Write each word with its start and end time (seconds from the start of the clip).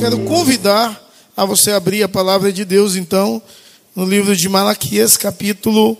Quero 0.00 0.20
convidar 0.20 0.98
a 1.36 1.44
você 1.44 1.72
abrir 1.72 2.02
a 2.02 2.08
palavra 2.08 2.50
de 2.50 2.64
Deus, 2.64 2.96
então, 2.96 3.42
no 3.94 4.06
livro 4.06 4.34
de 4.34 4.48
Malaquias, 4.48 5.18
capítulo 5.18 5.94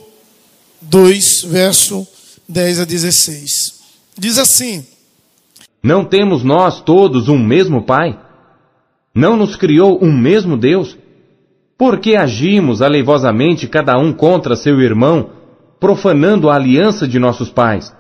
2, 0.81 1.43
verso 1.43 2.09
10 2.49 2.81
a 2.81 2.85
16. 2.87 3.79
Diz 4.17 4.39
assim: 4.39 4.87
Não 5.83 6.03
temos 6.03 6.43
nós 6.43 6.81
todos 6.81 7.29
um 7.29 7.39
mesmo 7.39 7.83
Pai? 7.83 8.19
Não 9.15 9.37
nos 9.37 9.55
criou 9.55 10.03
um 10.03 10.11
mesmo 10.11 10.57
Deus? 10.57 10.97
Por 11.77 12.01
que 12.01 12.17
agimos 12.17 12.81
aleivosamente 12.81 13.69
cada 13.69 13.99
um 13.99 14.15
contra 14.15 14.57
seu 14.57 14.81
irmão, 14.81 15.29
profanando 15.79 16.49
a 16.49 16.55
aliança 16.55 17.07
de 17.07 17.19
nossos 17.19 17.51
pais? 17.51 17.95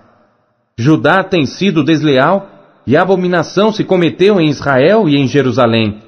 Judá 0.78 1.22
tem 1.22 1.44
sido 1.44 1.84
desleal 1.84 2.59
e 2.90 2.96
abominação 2.96 3.70
se 3.70 3.84
cometeu 3.84 4.40
em 4.40 4.48
Israel 4.48 5.08
e 5.08 5.14
em 5.14 5.28
Jerusalém, 5.28 5.98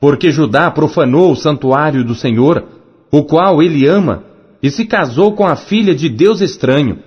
porque 0.00 0.32
Judá 0.32 0.68
profanou 0.72 1.30
o 1.30 1.36
santuário 1.36 2.02
do 2.02 2.16
Senhor, 2.16 2.64
o 3.12 3.22
qual 3.22 3.62
ele 3.62 3.86
ama, 3.86 4.24
e 4.60 4.68
se 4.68 4.86
casou 4.86 5.34
com 5.34 5.46
a 5.46 5.54
filha 5.54 5.94
de 5.94 6.08
Deus 6.08 6.40
estranho. 6.40 6.98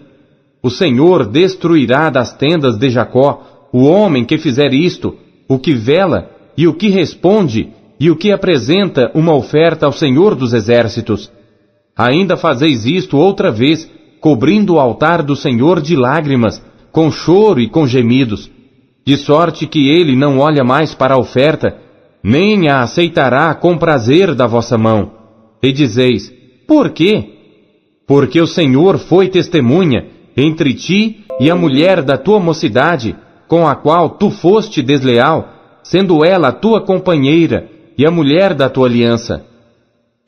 O 0.63 0.69
Senhor 0.69 1.25
destruirá 1.25 2.09
das 2.09 2.31
tendas 2.31 2.77
de 2.77 2.89
Jacó 2.89 3.67
o 3.73 3.83
homem 3.83 4.23
que 4.23 4.37
fizer 4.37 4.73
isto, 4.73 5.17
o 5.49 5.59
que 5.59 5.73
vela 5.73 6.29
e 6.55 6.65
o 6.65 6.73
que 6.73 6.87
responde 6.87 7.71
e 7.99 8.09
o 8.09 8.15
que 8.15 8.31
apresenta 8.31 9.11
uma 9.13 9.35
oferta 9.35 9.85
ao 9.85 9.91
Senhor 9.91 10.33
dos 10.33 10.53
exércitos. 10.53 11.29
Ainda 11.93 12.37
fazeis 12.37 12.85
isto 12.85 13.17
outra 13.17 13.51
vez, 13.51 13.91
cobrindo 14.21 14.75
o 14.75 14.79
altar 14.79 15.21
do 15.21 15.35
Senhor 15.35 15.81
de 15.81 15.97
lágrimas, 15.97 16.63
com 16.89 17.11
choro 17.11 17.59
e 17.59 17.67
com 17.67 17.85
gemidos 17.85 18.49
de 19.05 19.17
sorte 19.17 19.65
que 19.65 19.89
ele 19.89 20.15
não 20.15 20.39
olha 20.39 20.63
mais 20.63 20.93
para 20.93 21.15
a 21.15 21.19
oferta, 21.19 21.77
nem 22.23 22.69
a 22.69 22.81
aceitará 22.81 23.53
com 23.55 23.77
prazer 23.77 24.35
da 24.35 24.45
vossa 24.45 24.77
mão. 24.77 25.11
E 25.61 25.71
dizeis, 25.71 26.31
por 26.67 26.91
quê? 26.91 27.29
Porque 28.07 28.39
o 28.41 28.47
Senhor 28.47 28.97
foi 28.97 29.29
testemunha 29.29 30.07
entre 30.35 30.73
ti 30.73 31.25
e 31.39 31.49
a 31.49 31.55
mulher 31.55 32.01
da 32.01 32.17
tua 32.17 32.39
mocidade, 32.39 33.15
com 33.47 33.67
a 33.67 33.75
qual 33.75 34.11
tu 34.11 34.29
foste 34.29 34.81
desleal, 34.81 35.49
sendo 35.83 36.23
ela 36.23 36.49
a 36.49 36.53
tua 36.53 36.81
companheira 36.81 37.69
e 37.97 38.05
a 38.05 38.11
mulher 38.11 38.53
da 38.53 38.69
tua 38.69 38.87
aliança. 38.87 39.45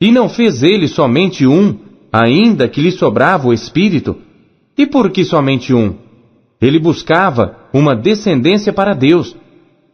E 0.00 0.10
não 0.10 0.28
fez 0.28 0.62
ele 0.62 0.88
somente 0.88 1.46
um, 1.46 1.78
ainda 2.12 2.68
que 2.68 2.80
lhe 2.80 2.90
sobrava 2.90 3.48
o 3.48 3.52
espírito? 3.52 4.16
E 4.76 4.86
por 4.86 5.10
que 5.10 5.24
somente 5.24 5.72
um? 5.72 5.94
Ele 6.60 6.78
buscava 6.78 7.56
uma 7.72 7.94
descendência 7.94 8.72
para 8.72 8.94
Deus. 8.94 9.36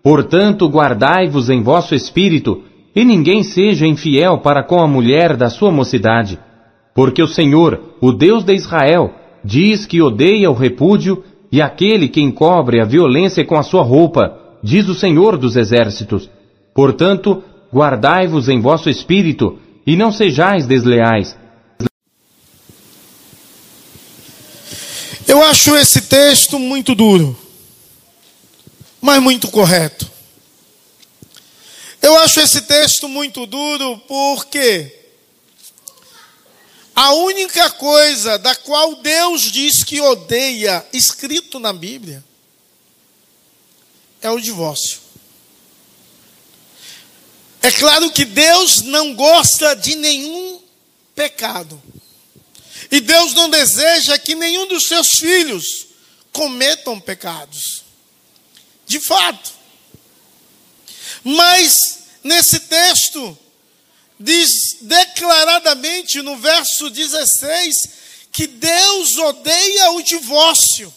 Portanto, 0.03 0.69
guardai-vos 0.69 1.51
em 1.51 1.63
vosso 1.63 1.95
espírito, 1.95 2.63
e 2.95 3.05
ninguém 3.05 3.43
seja 3.43 3.87
infiel 3.87 4.39
para 4.39 4.63
com 4.63 4.81
a 4.81 4.87
mulher 4.87 5.37
da 5.37 5.49
sua 5.49 5.71
mocidade. 5.71 6.39
Porque 6.95 7.23
o 7.23 7.29
Senhor, 7.29 7.81
o 8.01 8.13
Deus 8.13 8.43
de 8.43 8.55
Israel, 8.55 9.13
diz 9.45 9.87
que 9.87 10.03
odeia 10.03 10.51
o 10.51 10.55
repúdio 10.55 11.23
e 11.51 11.63
aquele 11.63 12.09
que 12.09 12.21
encobre 12.21 12.81
a 12.81 12.85
violência 12.85 13.45
com 13.45 13.57
a 13.57 13.63
sua 13.63 13.83
roupa, 13.83 14.37
diz 14.63 14.89
o 14.89 14.95
Senhor 14.95 15.37
dos 15.37 15.57
exércitos. 15.57 16.29
Portanto, 16.75 17.43
guardai-vos 17.73 18.49
em 18.49 18.61
vosso 18.61 18.91
espírito, 18.91 19.59
e 19.87 19.97
não 19.97 20.13
sejais 20.13 20.67
desleais, 20.67 21.37
Eu 25.29 25.45
acho 25.45 25.77
esse 25.77 26.01
texto 26.01 26.59
muito 26.59 26.95
duro, 26.95 27.37
mas 29.01 29.23
muito 29.23 29.49
correto. 29.49 30.11
Eu 32.01 32.17
acho 32.19 32.41
esse 32.41 32.63
texto 32.63 33.09
muito 33.09 33.47
duro 33.47 33.99
porque 34.09 34.99
a 36.95 37.13
única 37.13 37.71
coisa 37.71 38.39
da 38.39 38.55
qual 38.57 38.97
Deus 38.97 39.43
diz 39.43 39.85
que 39.85 40.01
odeia, 40.01 40.85
escrito 40.93 41.61
na 41.61 41.73
Bíblia, 41.73 42.25
é 44.21 44.31
o 44.31 44.41
divórcio. 44.41 44.99
É 47.61 47.71
claro 47.71 48.11
que 48.11 48.25
Deus 48.25 48.83
não 48.83 49.15
gosta 49.15 49.75
de 49.75 49.95
nenhum 49.95 50.61
pecado. 51.15 51.81
E 52.91 53.01
Deus 53.01 53.35
não 53.35 53.51
deseja 53.51 54.19
que 54.19 54.35
nenhum 54.35 54.67
dos 54.67 54.87
seus 54.87 55.19
filhos 55.19 55.89
cometam 56.33 56.99
pecados. 56.99 57.85
De 58.89 58.99
fato. 58.99 59.53
Mas 61.23 61.99
nesse 62.25 62.61
texto 62.61 63.39
diz 64.19 64.79
declaradamente 64.81 66.23
no 66.23 66.37
verso 66.39 66.91
16 66.91 67.91
que 68.33 68.47
Deus 68.47 69.19
odeia 69.19 69.91
o 69.91 70.03
divórcio. 70.03 70.93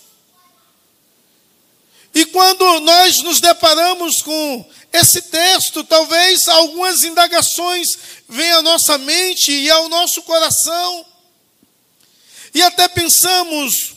E 2.14 2.26
quando 2.26 2.80
nós 2.80 3.22
nos 3.22 3.40
deparamos 3.40 4.22
com 4.22 4.70
esse 4.92 5.24
texto, 5.24 5.84
talvez 5.84 6.48
algumas 6.48 7.04
indagações 7.04 7.98
venham 8.28 8.60
à 8.60 8.62
nossa 8.62 8.98
mente 8.98 9.52
e 9.52 9.70
ao 9.70 9.90
nosso 9.90 10.22
coração. 10.24 11.06
E 12.54 12.62
até 12.62 12.88
pensamos, 12.88 13.94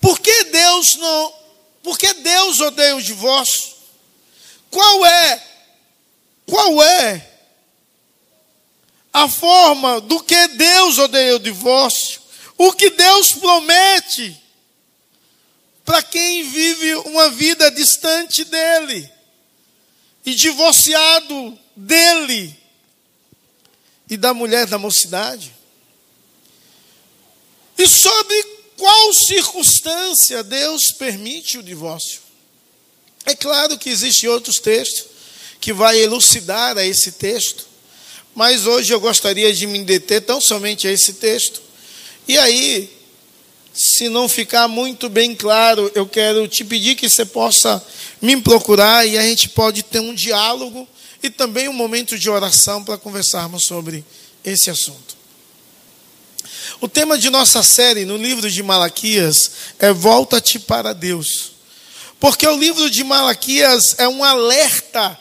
por 0.00 0.20
que 0.20 0.44
Deus 0.44 0.96
não, 0.96 1.34
por 1.82 1.98
que 1.98 2.12
Deus 2.14 2.60
odeia 2.60 2.96
o 2.96 3.02
divórcio? 3.02 3.72
Qual 4.70 5.06
é, 5.06 5.46
qual 6.46 6.82
é 6.82 7.28
a 9.12 9.28
forma 9.28 10.00
do 10.00 10.20
que 10.22 10.48
Deus 10.48 10.98
odeia 10.98 11.36
o 11.36 11.40
divórcio? 11.40 12.20
O 12.56 12.72
que 12.72 12.90
Deus 12.90 13.32
promete 13.32 14.36
para 15.84 16.02
quem 16.02 16.42
vive 16.42 16.94
uma 16.96 17.30
vida 17.30 17.70
distante 17.70 18.44
dele 18.44 19.10
e 20.24 20.34
divorciado 20.34 21.58
dele 21.74 22.54
e 24.10 24.16
da 24.16 24.34
mulher 24.34 24.66
da 24.66 24.78
mocidade? 24.78 25.54
E 27.78 27.86
sobre 27.86 28.57
qual 28.78 29.12
circunstância 29.12 30.44
Deus 30.44 30.92
permite 30.92 31.58
o 31.58 31.62
divórcio? 31.62 32.20
É 33.26 33.34
claro 33.34 33.76
que 33.76 33.90
existem 33.90 34.30
outros 34.30 34.60
textos 34.60 35.06
que 35.60 35.72
vai 35.72 35.98
elucidar 35.98 36.78
a 36.78 36.86
esse 36.86 37.12
texto, 37.12 37.66
mas 38.34 38.66
hoje 38.66 38.94
eu 38.94 39.00
gostaria 39.00 39.52
de 39.52 39.66
me 39.66 39.82
deter 39.82 40.22
tão 40.22 40.40
somente 40.40 40.86
a 40.86 40.92
esse 40.92 41.14
texto. 41.14 41.60
E 42.28 42.38
aí, 42.38 42.88
se 43.74 44.08
não 44.08 44.28
ficar 44.28 44.68
muito 44.68 45.08
bem 45.08 45.34
claro, 45.34 45.90
eu 45.92 46.06
quero 46.06 46.46
te 46.46 46.64
pedir 46.64 46.94
que 46.94 47.08
você 47.08 47.24
possa 47.24 47.84
me 48.22 48.40
procurar 48.40 49.04
e 49.04 49.18
a 49.18 49.22
gente 49.22 49.48
pode 49.48 49.82
ter 49.82 49.98
um 49.98 50.14
diálogo 50.14 50.88
e 51.20 51.28
também 51.28 51.68
um 51.68 51.72
momento 51.72 52.16
de 52.16 52.30
oração 52.30 52.84
para 52.84 52.96
conversarmos 52.96 53.64
sobre 53.64 54.04
esse 54.44 54.70
assunto. 54.70 55.17
O 56.80 56.88
tema 56.88 57.18
de 57.18 57.30
nossa 57.30 57.62
série 57.62 58.04
no 58.04 58.16
livro 58.16 58.50
de 58.50 58.62
Malaquias 58.62 59.50
é 59.78 59.92
Volta-te 59.92 60.58
para 60.58 60.92
Deus. 60.92 61.52
Porque 62.20 62.46
o 62.46 62.56
livro 62.56 62.90
de 62.90 63.02
Malaquias 63.04 63.94
é 63.98 64.08
um 64.08 64.22
alerta 64.22 65.18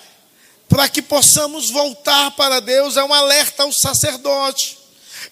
para 0.68 0.90
que 0.90 1.02
possamos 1.02 1.70
voltar 1.70 2.32
para 2.32 2.60
Deus, 2.60 2.98
é 2.98 3.04
um 3.04 3.14
alerta 3.14 3.64
ao 3.64 3.72
sacerdote, 3.72 4.78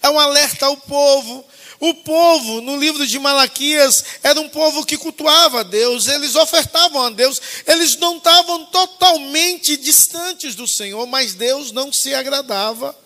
é 0.02 0.08
um 0.08 0.18
alerta 0.18 0.66
ao 0.66 0.76
povo. 0.76 1.44
O 1.78 1.92
povo, 1.92 2.62
no 2.62 2.78
livro 2.78 3.06
de 3.06 3.18
Malaquias, 3.18 4.02
era 4.22 4.40
um 4.40 4.48
povo 4.48 4.86
que 4.86 4.96
cultuava 4.96 5.60
a 5.60 5.62
Deus, 5.62 6.08
eles 6.08 6.34
ofertavam 6.34 7.02
a 7.02 7.10
Deus, 7.10 7.40
eles 7.66 7.96
não 7.98 8.16
estavam 8.16 8.64
totalmente 8.66 9.76
distantes 9.76 10.54
do 10.54 10.66
Senhor, 10.66 11.06
mas 11.06 11.34
Deus 11.34 11.72
não 11.72 11.92
se 11.92 12.14
agradava 12.14 12.96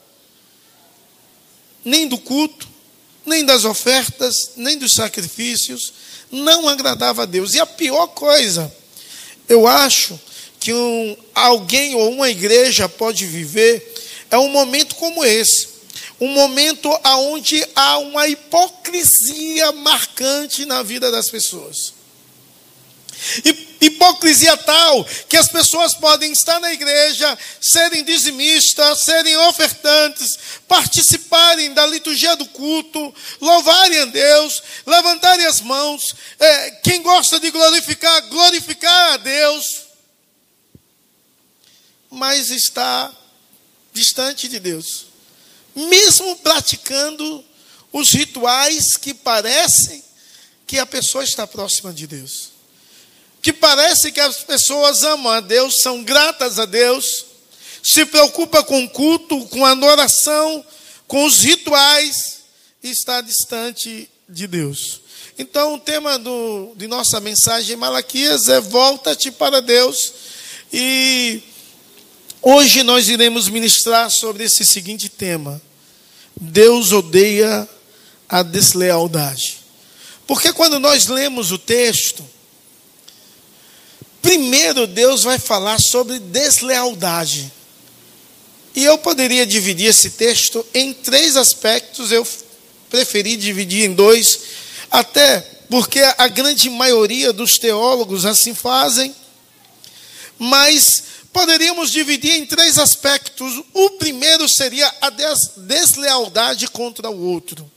nem 1.85 2.07
do 2.07 2.19
culto, 2.19 2.70
nem 3.31 3.45
das 3.45 3.65
ofertas, 3.65 4.35
nem 4.57 4.77
dos 4.77 4.93
sacrifícios, 4.93 5.93
não 6.33 6.69
agradava 6.69 7.23
a 7.23 7.27
Deus. 7.27 7.55
E 7.55 7.61
a 7.61 7.65
pior 7.65 8.09
coisa, 8.09 8.71
eu 9.49 9.67
acho 9.69 10.19
que 10.59 10.75
um, 10.75 11.17
alguém 11.35 11.95
ou 11.95 12.11
uma 12.11 12.29
igreja 12.29 12.89
pode 12.89 13.25
viver 13.25 13.95
é 14.31 14.37
um 14.37 14.51
momento 14.51 14.97
como 14.97 15.25
esse. 15.25 15.69
Um 16.21 16.29
momento 16.29 16.91
onde 17.05 17.67
há 17.75 17.99
uma 17.99 18.29
hipocrisia 18.29 19.73
marcante 19.73 20.67
na 20.67 20.83
vida 20.83 21.11
das 21.11 21.31
pessoas. 21.31 21.95
Hipocrisia 23.81 24.57
tal 24.59 25.05
que 25.29 25.37
as 25.37 25.49
pessoas 25.49 25.95
podem 25.95 26.33
estar 26.33 26.61
na 26.61 26.73
igreja, 26.73 27.39
serem 27.61 28.05
dizimistas, 28.05 29.05
serem 29.05 29.37
ofertantes, 29.37 30.39
participarem 30.69 31.73
da 31.73 31.87
liturgia 31.87 32.37
do 32.37 32.47
culto, 32.47 33.15
louvarem 33.41 34.01
a 34.01 34.05
Deus, 34.07 34.63
levantarem 34.87 35.47
as 35.47 35.61
mãos. 35.61 36.15
É, 36.39 36.71
quem 36.83 37.03
gosta 37.03 37.41
de 37.41 37.51
glorificar, 37.51 38.29
glorificar 38.29 39.15
a 39.15 39.17
Deus. 39.17 39.91
mas 42.11 42.51
está 42.51 43.13
distante 43.93 44.49
de 44.49 44.59
Deus. 44.59 45.07
Mesmo 45.75 46.37
praticando 46.37 47.45
os 47.93 48.11
rituais 48.11 48.97
que 48.97 49.15
parecem 49.15 50.03
que 50.67 50.79
a 50.79 50.87
pessoa 50.87 51.25
está 51.25 51.47
próxima 51.47 51.93
de 51.93 52.07
Deus. 52.07 52.51
Que 53.43 53.53
parece 53.53 54.13
que 54.13 54.21
as 54.21 54.39
pessoas 54.45 55.03
amam 55.03 55.33
a 55.33 55.41
Deus, 55.41 55.81
são 55.81 56.03
gratas 56.05 56.59
a 56.59 56.67
Deus, 56.67 57.25
se 57.83 58.05
preocupa 58.05 58.63
com 58.63 58.85
o 58.85 58.91
culto, 58.91 59.47
com 59.47 59.65
a 59.65 59.71
adoração, 59.71 60.65
com 61.07 61.25
os 61.25 61.41
rituais, 61.41 62.41
e 62.83 62.91
está 62.91 63.21
distante 63.21 64.09
de 64.29 64.47
Deus. 64.47 65.01
Então, 65.39 65.75
o 65.75 65.79
tema 65.79 66.19
do, 66.19 66.75
de 66.77 66.87
nossa 66.87 67.19
mensagem 67.19 67.75
em 67.75 67.79
Malaquias 67.79 68.49
é 68.49 68.61
Volta-te 68.61 69.31
para 69.31 69.61
Deus. 69.61 70.13
E 70.73 71.43
hoje 72.43 72.83
nós 72.83 73.09
iremos 73.09 73.49
ministrar 73.49 74.11
sobre 74.11 74.45
esse 74.45 74.67
seguinte 74.67 75.09
tema: 75.09 75.61
Deus 76.39 76.93
odeia 76.93 77.67
a 78.29 78.43
deslealdade. 78.43 79.59
Porque 80.27 80.53
quando 80.53 80.79
nós 80.79 81.07
lemos 81.07 81.51
o 81.51 81.59
texto, 81.59 82.25
primeiro 84.23 84.87
Deus 84.87 85.23
vai 85.23 85.39
falar 85.39 85.81
sobre 85.81 86.19
deslealdade. 86.19 87.53
E 88.75 88.85
eu 88.85 88.99
poderia 88.99 89.47
dividir 89.47 89.89
esse 89.89 90.11
texto 90.11 90.65
em 90.73 90.93
três 90.93 91.37
aspectos, 91.37 92.13
eu 92.13 92.27
preferi 92.89 93.37
dividir 93.37 93.85
em 93.85 93.95
dois, 93.95 94.41
até 94.91 95.41
porque 95.69 96.01
a 96.19 96.29
grande 96.29 96.69
maioria 96.69 97.33
dos 97.33 97.59
teólogos 97.59 98.25
assim 98.25 98.55
fazem, 98.55 99.15
mas 100.39 101.05
poderíamos 101.33 101.91
dividir 101.91 102.37
em 102.37 102.47
três 102.47 102.79
aspectos. 102.79 103.63
O 103.73 103.91
primeiro 103.91 104.49
seria 104.49 104.93
a 105.01 105.11
deslealdade 105.57 106.69
contra 106.69 107.11
o 107.11 107.23
outro. 107.23 107.71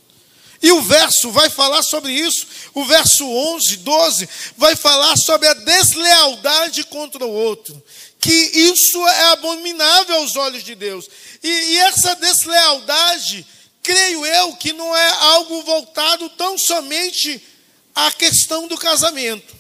E 0.63 0.71
o 0.71 0.81
verso 0.81 1.29
vai 1.29 1.49
falar 1.49 1.83
sobre 1.83 2.13
isso. 2.13 2.47
O 2.73 2.85
verso 2.85 3.27
11, 3.27 3.77
12 3.77 4.29
vai 4.55 4.77
falar 4.77 5.17
sobre 5.17 5.45
a 5.49 5.53
deslealdade 5.53 6.85
contra 6.85 7.25
o 7.25 7.29
outro. 7.29 7.83
Que 8.17 8.31
isso 8.31 9.05
é 9.05 9.23
abominável 9.33 10.15
aos 10.15 10.37
olhos 10.37 10.63
de 10.63 10.73
Deus. 10.73 11.09
E, 11.43 11.49
e 11.49 11.79
essa 11.79 12.15
deslealdade, 12.15 13.45
creio 13.83 14.25
eu, 14.25 14.55
que 14.55 14.71
não 14.71 14.95
é 14.95 15.09
algo 15.09 15.63
voltado 15.63 16.29
tão 16.29 16.57
somente 16.57 17.45
à 17.93 18.09
questão 18.11 18.65
do 18.65 18.77
casamento. 18.77 19.53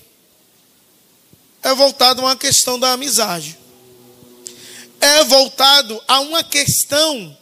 É 1.61 1.75
voltado 1.75 2.21
a 2.21 2.25
uma 2.27 2.37
questão 2.37 2.79
da 2.79 2.93
amizade. 2.93 3.57
É 5.01 5.21
voltado 5.25 6.01
a 6.07 6.21
uma 6.21 6.45
questão 6.45 7.37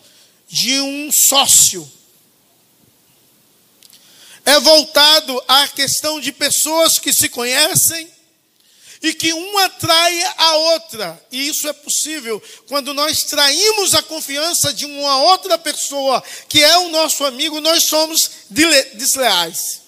de 0.49 0.81
um 0.81 1.11
sócio 1.11 2.00
é 4.45 4.59
voltado 4.59 5.41
à 5.47 5.67
questão 5.67 6.19
de 6.19 6.31
pessoas 6.31 6.97
que 6.97 7.13
se 7.13 7.29
conhecem 7.29 8.07
e 9.01 9.13
que 9.13 9.33
uma 9.33 9.65
atrai 9.65 10.23
a 10.37 10.55
outra. 10.55 11.25
E 11.31 11.47
isso 11.47 11.67
é 11.67 11.73
possível 11.73 12.41
quando 12.67 12.93
nós 12.93 13.23
traímos 13.23 13.95
a 13.95 14.01
confiança 14.01 14.73
de 14.73 14.85
uma 14.85 15.21
outra 15.23 15.57
pessoa 15.57 16.23
que 16.47 16.63
é 16.63 16.77
o 16.77 16.89
nosso 16.89 17.25
amigo, 17.25 17.59
nós 17.59 17.83
somos 17.85 18.29
desleais. 18.49 19.81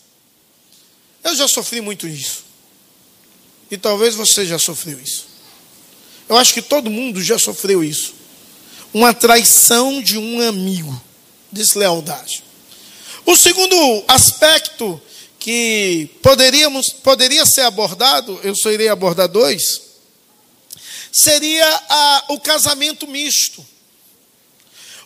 Eu 1.23 1.35
já 1.35 1.47
sofri 1.47 1.79
muito 1.79 2.07
isso. 2.07 2.43
E 3.69 3.77
talvez 3.77 4.15
você 4.15 4.45
já 4.45 4.59
sofreu 4.59 4.99
isso. 4.99 5.27
Eu 6.27 6.37
acho 6.37 6.53
que 6.53 6.61
todo 6.61 6.89
mundo 6.89 7.21
já 7.21 7.37
sofreu 7.37 7.83
isso. 7.83 8.13
Uma 8.93 9.13
traição 9.13 10.01
de 10.01 10.17
um 10.17 10.41
amigo, 10.47 11.01
deslealdade. 11.51 12.43
O 13.25 13.35
segundo 13.37 14.03
aspecto 14.07 15.01
que 15.39 16.09
poderíamos, 16.21 16.89
poderia 16.89 17.45
ser 17.45 17.61
abordado, 17.61 18.39
eu 18.43 18.55
só 18.55 18.71
irei 18.71 18.89
abordar 18.89 19.27
dois, 19.27 19.81
seria 21.11 21.65
a, 21.89 22.25
o 22.29 22.39
casamento 22.39 23.07
misto. 23.07 23.65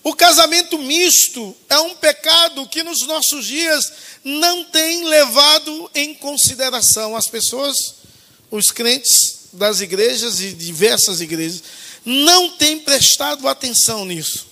O 0.03 0.15
casamento 0.15 0.77
misto 0.77 1.55
é 1.69 1.77
um 1.79 1.95
pecado 1.95 2.67
que 2.67 2.81
nos 2.81 3.05
nossos 3.05 3.45
dias 3.45 3.91
não 4.23 4.63
tem 4.63 5.05
levado 5.05 5.91
em 5.93 6.13
consideração 6.15 7.15
as 7.15 7.27
pessoas, 7.27 7.95
os 8.49 8.71
crentes 8.71 9.49
das 9.53 9.81
igrejas 9.81 10.39
e 10.39 10.53
diversas 10.53 11.19
igrejas, 11.19 11.61
não 12.05 12.51
têm 12.51 12.79
prestado 12.79 13.47
atenção 13.47 14.05
nisso. 14.05 14.46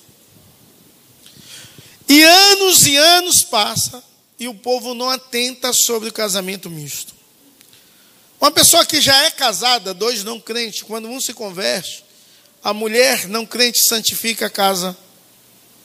E 2.08 2.24
anos 2.24 2.86
e 2.86 2.96
anos 2.96 3.44
passam 3.44 4.04
e 4.40 4.48
o 4.48 4.54
povo 4.54 4.94
não 4.94 5.10
atenta 5.10 5.74
sobre 5.74 6.10
o 6.10 6.14
casamento 6.14 6.70
misto. 6.70 7.16
Uma 8.40 8.52
pessoa 8.52 8.86
que 8.86 9.02
já 9.02 9.24
é 9.24 9.32
casada, 9.32 9.94
dois 9.94 10.24
não 10.24 10.40
crentes, 10.40 10.84
quando 10.84 11.08
um 11.08 11.20
se 11.20 11.34
converte, 11.34 12.04
a 12.64 12.74
mulher 12.74 13.28
não 13.28 13.46
crente 13.46 13.80
santifica 13.88 14.48
a 14.48 14.50
casa 14.50 14.96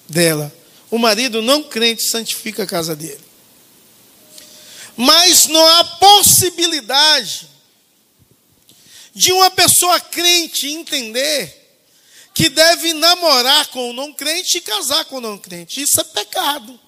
dela. 0.08 0.52
O 0.90 0.98
marido 0.98 1.40
não 1.40 1.62
crente 1.62 2.02
santifica 2.02 2.64
a 2.64 2.66
casa 2.66 2.96
dele. 2.96 3.20
Mas 4.96 5.46
não 5.46 5.64
há 5.66 5.84
possibilidade 5.84 7.48
de 9.14 9.32
uma 9.32 9.50
pessoa 9.50 9.98
crente 10.00 10.68
entender 10.68 11.59
que 12.40 12.48
deve 12.48 12.94
namorar 12.94 13.66
com 13.66 13.90
o 13.90 13.92
não 13.92 14.14
crente 14.14 14.56
e 14.56 14.60
casar 14.62 15.04
com 15.04 15.16
o 15.16 15.20
não 15.20 15.36
crente. 15.36 15.82
Isso 15.82 16.00
é 16.00 16.04
pecado. 16.04 16.80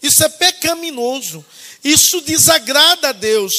Isso 0.00 0.22
é 0.22 0.28
pecaminoso. 0.28 1.44
Isso 1.82 2.20
desagrada 2.20 3.08
a 3.08 3.12
Deus. 3.12 3.52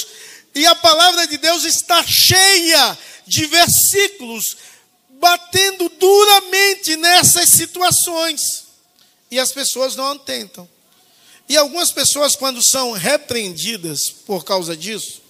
E 0.56 0.66
a 0.66 0.74
palavra 0.74 1.28
de 1.28 1.38
Deus 1.38 1.66
está 1.66 2.02
cheia 2.08 2.98
de 3.28 3.46
versículos 3.48 4.56
batendo 5.20 5.90
duramente 6.00 6.96
nessas 6.96 7.50
situações. 7.50 8.40
E 9.30 9.38
as 9.38 9.52
pessoas 9.52 9.98
não 9.98 10.14
atentam. 10.14 10.70
E 11.50 11.58
algumas 11.58 11.92
pessoas, 11.92 12.38
quando 12.38 12.64
são 12.64 12.94
repreendidas 12.94 14.10
por 14.26 14.46
causa 14.46 14.78
disso, 14.78 15.22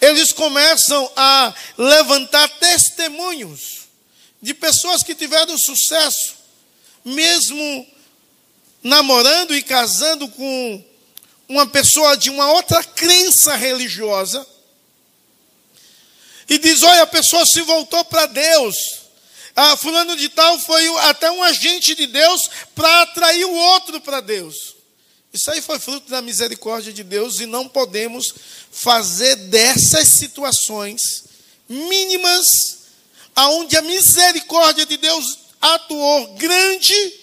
eles 0.00 0.32
começam 0.32 1.12
a 1.14 1.52
levantar 1.76 2.48
testemunhos 2.48 3.77
de 4.40 4.54
pessoas 4.54 5.02
que 5.02 5.14
tiveram 5.14 5.56
sucesso, 5.58 6.34
mesmo 7.04 7.86
namorando 8.82 9.54
e 9.54 9.62
casando 9.62 10.28
com 10.28 10.84
uma 11.48 11.66
pessoa 11.66 12.16
de 12.16 12.30
uma 12.30 12.52
outra 12.52 12.82
crença 12.84 13.54
religiosa, 13.56 14.46
e 16.48 16.58
diz: 16.58 16.82
olha, 16.82 17.02
a 17.02 17.06
pessoa 17.06 17.44
se 17.44 17.60
voltou 17.62 18.04
para 18.04 18.26
Deus. 18.26 18.76
Ah, 19.54 19.76
fulano 19.76 20.16
de 20.16 20.28
tal 20.28 20.58
foi 20.60 20.86
até 20.98 21.30
um 21.30 21.42
agente 21.42 21.94
de 21.94 22.06
Deus 22.06 22.48
para 22.74 23.02
atrair 23.02 23.44
o 23.44 23.52
outro 23.52 24.00
para 24.00 24.20
Deus. 24.20 24.76
Isso 25.32 25.50
aí 25.50 25.60
foi 25.60 25.78
fruto 25.78 26.08
da 26.08 26.22
misericórdia 26.22 26.92
de 26.92 27.02
Deus 27.02 27.40
e 27.40 27.46
não 27.46 27.68
podemos 27.68 28.32
fazer 28.70 29.34
dessas 29.36 30.08
situações 30.08 31.24
mínimas 31.68 32.77
aonde 33.38 33.76
a 33.76 33.82
misericórdia 33.82 34.84
de 34.84 34.96
Deus 34.96 35.38
atuou 35.60 36.34
grande 36.34 37.14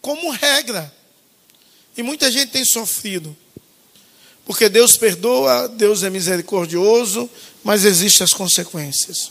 como 0.00 0.28
regra. 0.32 0.92
E 1.96 2.02
muita 2.02 2.32
gente 2.32 2.50
tem 2.50 2.64
sofrido. 2.64 3.36
Porque 4.44 4.68
Deus 4.68 4.96
perdoa, 4.96 5.68
Deus 5.68 6.02
é 6.02 6.10
misericordioso, 6.10 7.30
mas 7.62 7.84
existem 7.84 8.24
as 8.24 8.34
consequências. 8.34 9.30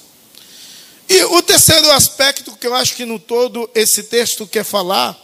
E 1.10 1.22
o 1.26 1.42
terceiro 1.42 1.92
aspecto 1.92 2.56
que 2.56 2.66
eu 2.66 2.74
acho 2.74 2.96
que 2.96 3.04
no 3.04 3.20
todo 3.20 3.70
esse 3.76 4.04
texto 4.04 4.48
quer 4.48 4.64
falar, 4.64 5.20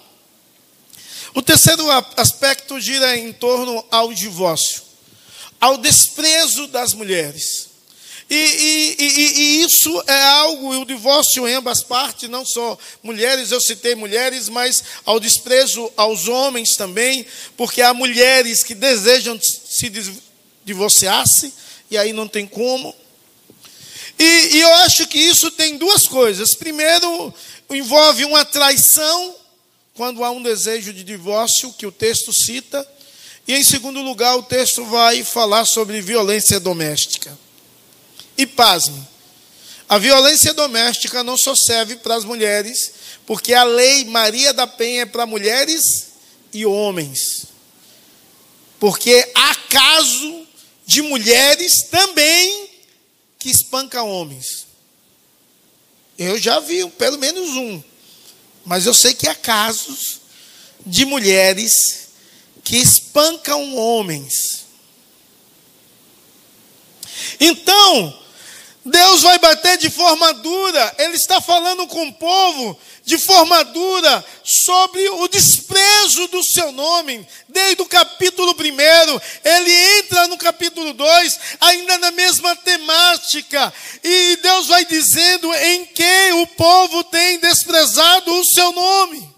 o 1.34 1.42
terceiro 1.42 1.90
aspecto 2.18 2.78
gira 2.82 3.18
em 3.18 3.32
torno 3.32 3.82
ao 3.90 4.14
divórcio, 4.14 4.82
ao 5.58 5.78
desprezo 5.78 6.68
das 6.68 6.94
mulheres. 6.94 7.71
E, 8.34 8.34
e, 8.34 8.96
e, 8.98 9.42
e, 9.42 9.64
isso 9.66 10.02
é 10.08 10.24
algo, 10.24 10.74
e 10.74 10.78
o 10.78 10.86
divórcio 10.86 11.46
em 11.46 11.54
ambas 11.54 11.84
partes, 11.84 12.30
não 12.30 12.46
só 12.46 12.78
mulheres, 13.04 13.52
eu 13.52 13.60
citei 13.60 13.94
mulheres, 13.94 14.48
mas 14.48 14.82
ao 15.04 15.20
desprezo 15.20 15.92
aos 15.98 16.30
homens 16.30 16.78
também, 16.78 17.26
porque 17.58 17.82
há 17.82 17.94
mulheres 17.94 18.64
que 18.64 18.74
desejam 18.74 19.38
se 19.42 19.92
divorciar-se, 20.64 21.54
e 21.90 21.98
aí 21.98 22.14
não 22.14 22.26
tem 22.26 22.48
como. 22.48 22.96
E, 24.18 24.60
eu 24.60 24.74
acho 24.76 25.06
que 25.08 25.20
isso 25.20 25.52
tem 25.52 25.78
duas 25.78 26.08
coisas. 26.08 26.56
Primeiro, 26.56 27.34
envolve 27.70 28.24
uma 28.24 28.46
traição, 28.46 29.36
quando 29.94 30.24
há 30.24 30.32
um 30.32 30.42
desejo 30.42 30.94
de 30.94 31.04
divórcio, 31.04 31.74
que 31.74 31.86
o 31.86 31.92
texto 31.92 32.32
cita. 32.32 32.88
E 33.46 33.56
em 33.56 33.64
segundo 33.66 34.02
lugar, 34.02 34.38
o 34.38 34.44
texto 34.44 34.86
vai 34.86 35.22
falar 35.22 35.66
sobre 35.66 36.00
violência 36.00 36.62
doméstica. 36.62 37.38
E 38.38 38.46
pasme, 38.46 39.08
A 39.92 39.98
violência 39.98 40.54
doméstica 40.54 41.22
não 41.22 41.36
só 41.36 41.54
serve 41.54 41.98
para 41.98 42.16
as 42.16 42.24
mulheres, 42.24 42.94
porque 43.26 43.54
a 43.54 43.66
lei 43.66 44.06
Maria 44.06 44.54
da 44.54 44.66
Penha 44.66 45.02
é 45.02 45.06
para 45.06 45.26
mulheres 45.26 46.12
e 46.54 46.66
homens. 46.66 47.48
Porque 48.80 49.30
há 49.36 49.54
caso 49.54 50.48
de 50.86 51.02
mulheres 51.02 51.84
também 51.92 52.70
que 53.38 53.50
espancam 53.50 54.10
homens. 54.10 54.66
Eu 56.18 56.38
já 56.38 56.62
vi 56.62 56.88
pelo 56.92 57.18
menos 57.18 57.50
um. 57.50 57.84
Mas 58.64 58.86
eu 58.86 58.94
sei 58.94 59.14
que 59.14 59.28
há 59.28 59.36
casos 59.36 60.22
de 60.86 61.04
mulheres 61.04 62.08
que 62.64 62.78
espancam 62.78 63.76
homens. 63.76 64.66
Então, 67.40 68.21
Deus 68.84 69.22
vai 69.22 69.38
bater 69.38 69.78
de 69.78 69.90
forma 69.90 70.34
dura, 70.34 70.96
Ele 70.98 71.16
está 71.16 71.40
falando 71.40 71.86
com 71.88 72.08
o 72.08 72.14
povo 72.14 72.80
de 73.04 73.18
forma 73.18 73.64
dura 73.66 74.24
sobre 74.44 75.08
o 75.10 75.28
desprezo 75.28 76.28
do 76.28 76.44
seu 76.44 76.72
nome, 76.72 77.28
desde 77.50 77.82
o 77.82 77.86
capítulo 77.86 78.54
1, 78.54 79.22
ele 79.44 79.72
entra 80.00 80.28
no 80.28 80.38
capítulo 80.38 80.94
2, 80.94 81.40
ainda 81.60 81.98
na 81.98 82.12
mesma 82.12 82.56
temática, 82.56 83.74
e 84.04 84.38
Deus 84.38 84.68
vai 84.68 84.86
dizendo 84.86 85.54
em 85.54 85.86
que 85.86 86.32
o 86.34 86.48
povo 86.48 87.04
tem 87.06 87.40
desprezado 87.40 88.34
o 88.34 88.46
seu 88.46 88.72
nome. 88.72 89.30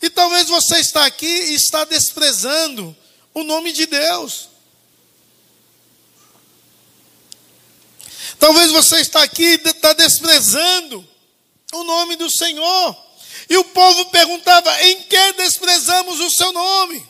E 0.00 0.10
talvez 0.10 0.48
você 0.48 0.78
está 0.78 1.04
aqui 1.04 1.26
e 1.26 1.54
está 1.54 1.84
desprezando 1.84 2.96
o 3.34 3.42
nome 3.44 3.72
de 3.72 3.86
Deus. 3.86 4.51
Talvez 8.42 8.72
você 8.72 8.96
está 8.96 9.22
aqui 9.22 9.44
e 9.44 9.68
está 9.68 9.92
desprezando 9.92 11.08
o 11.74 11.84
nome 11.84 12.16
do 12.16 12.28
Senhor. 12.28 12.96
E 13.48 13.56
o 13.56 13.62
povo 13.66 14.06
perguntava: 14.06 14.82
em 14.82 15.00
que 15.02 15.32
desprezamos 15.34 16.18
o 16.18 16.28
seu 16.28 16.50
nome? 16.50 17.06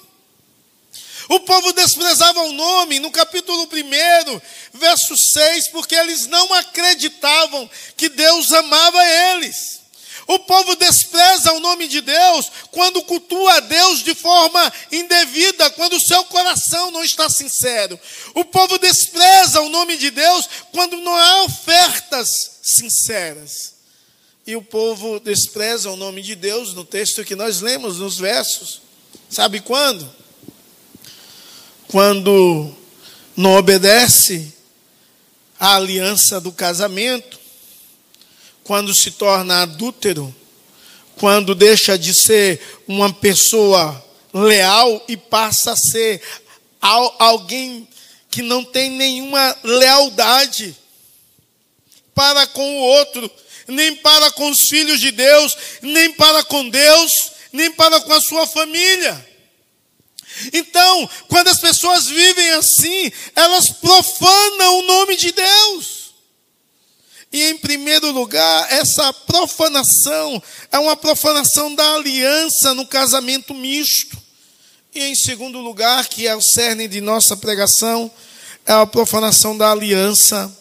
O 1.31 1.41
povo 1.41 1.73
desprezava 1.73 2.39
o 2.43 2.53
nome 2.53 2.99
no 2.99 3.11
capítulo 3.11 3.63
1, 3.63 4.41
verso 4.75 5.17
6, 5.17 5.69
porque 5.69 5.95
eles 5.95 6.27
não 6.27 6.53
acreditavam 6.53 7.71
que 7.97 8.11
Deus 8.11 8.53
amava 8.53 9.03
eles. 9.03 9.81
O 10.33 10.39
povo 10.39 10.75
despreza 10.77 11.53
o 11.53 11.61
nome 11.61 11.87
de 11.87 12.01
Deus 12.01 12.51
quando 12.71 13.03
cultua 13.03 13.53
a 13.53 13.61
Deus 13.61 14.03
de 14.03 14.15
forma 14.15 14.73
indevida, 14.91 15.69
quando 15.73 15.93
o 15.97 16.01
seu 16.01 16.25
coração 16.25 16.91
não 16.91 17.05
está 17.05 17.29
sincero. 17.29 18.01
O 18.35 18.43
povo 18.43 18.79
despreza 18.79 19.61
o 19.61 19.69
nome 19.69 19.99
de 19.99 20.11
Deus 20.11 20.49
quando 20.73 20.97
não 20.97 21.15
há 21.15 21.45
ofertas 21.45 22.31
sinceras. 22.63 23.75
E 24.47 24.57
o 24.57 24.63
povo 24.63 25.21
despreza 25.21 25.91
o 25.91 25.97
nome 25.97 26.23
de 26.23 26.35
Deus 26.35 26.73
no 26.73 26.83
texto 26.83 27.25
que 27.27 27.37
nós 27.37 27.61
lemos, 27.61 27.99
nos 27.99 28.17
versos. 28.17 28.81
Sabe 29.29 29.61
quando? 29.61 30.11
Quando 31.89 32.75
não 33.37 33.53
obedece 33.59 34.51
à 35.61 35.77
aliança 35.77 36.41
do 36.41 36.53
casamento, 36.53 37.42
quando 38.65 38.95
se 38.95 39.13
torna 39.13 39.63
adúltero, 39.63 40.35
quando 41.17 41.55
deixa 41.55 41.99
de 41.99 42.15
ser 42.15 42.61
uma 42.87 43.13
pessoa 43.13 44.05
leal 44.33 45.05
e 45.09 45.17
passa 45.17 45.73
a 45.73 45.77
ser 45.77 46.23
alguém 46.81 47.89
que 48.31 48.43
não 48.43 48.65
tem 48.65 48.91
nenhuma 48.91 49.57
lealdade 49.63 50.77
para 52.15 52.47
com 52.47 52.79
o 52.79 52.81
outro, 52.81 53.31
nem 53.69 53.95
para 53.97 54.31
com 54.33 54.51
os 54.51 54.69
filhos 54.69 55.01
de 55.01 55.11
Deus, 55.11 55.57
nem 55.83 56.13
para 56.13 56.43
com 56.45 56.69
Deus, 56.69 57.33
nem 57.53 57.71
para 57.71 58.01
com 58.01 58.13
a 58.13 58.21
sua 58.21 58.47
família. 58.47 59.29
Então, 60.53 61.09
quando 61.29 61.49
as 61.49 61.61
pessoas 61.61 62.07
vivem 62.07 62.51
assim, 62.53 63.13
elas 63.37 63.69
profanam 63.71 64.79
o 64.79 64.83
nome 64.83 65.17
de 65.17 65.31
Deus. 65.31 66.02
E 67.33 67.45
em 67.45 67.57
primeiro 67.57 68.11
lugar, 68.11 68.71
essa 68.71 69.11
profanação 69.13 70.43
é 70.71 70.79
uma 70.79 70.95
profanação 70.95 71.75
da 71.75 71.95
aliança 71.95 72.75
no 72.75 72.87
casamento 72.87 73.55
misto. 73.55 74.19
E 74.95 75.01
em 75.05 75.15
segundo 75.15 75.59
lugar, 75.59 76.07
que 76.09 76.27
é 76.27 76.37
o 76.37 76.43
cerne 76.43 76.87
de 76.87 77.01
nossa 77.01 77.35
pregação, 77.35 78.11
é 78.67 78.73
a 78.73 78.85
profanação 78.85 79.57
da 79.57 79.73
aliança 79.73 80.55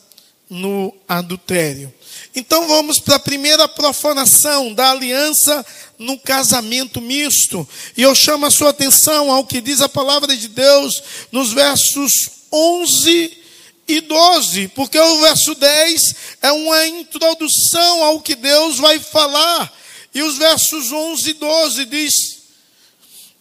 no 0.50 0.96
adultério. 1.08 1.94
Então 2.34 2.68
vamos 2.68 3.00
para 3.00 3.16
a 3.16 3.20
primeira 3.20 3.68
profanação 3.68 4.74
da 4.74 4.92
aliança 4.92 5.66
no 6.00 6.18
casamento 6.18 7.02
misto. 7.02 7.68
E 7.98 8.02
eu 8.02 8.16
chamo 8.16 8.46
a 8.46 8.52
sua 8.52 8.70
atenção 8.70 9.30
ao 9.30 9.46
que 9.46 9.60
diz 9.60 9.82
a 9.82 9.90
palavra 9.90 10.36
de 10.38 10.48
Deus 10.48 11.04
nos 11.32 11.52
versos 11.52 12.30
11 12.52 13.41
e 13.88 14.00
12, 14.02 14.70
porque 14.70 15.00
o 15.00 15.22
verso 15.22 15.56
10 15.56 16.16
é 16.42 16.52
uma 16.52 16.88
introdução 16.88 18.04
ao 18.04 18.22
que 18.22 18.36
Deus 18.36 18.78
vai 18.78 19.00
falar. 19.00 19.72
E 20.14 20.22
os 20.22 20.38
versos 20.38 20.92
11 20.92 21.30
e 21.30 21.34
12 21.34 21.86
diz: 21.86 22.42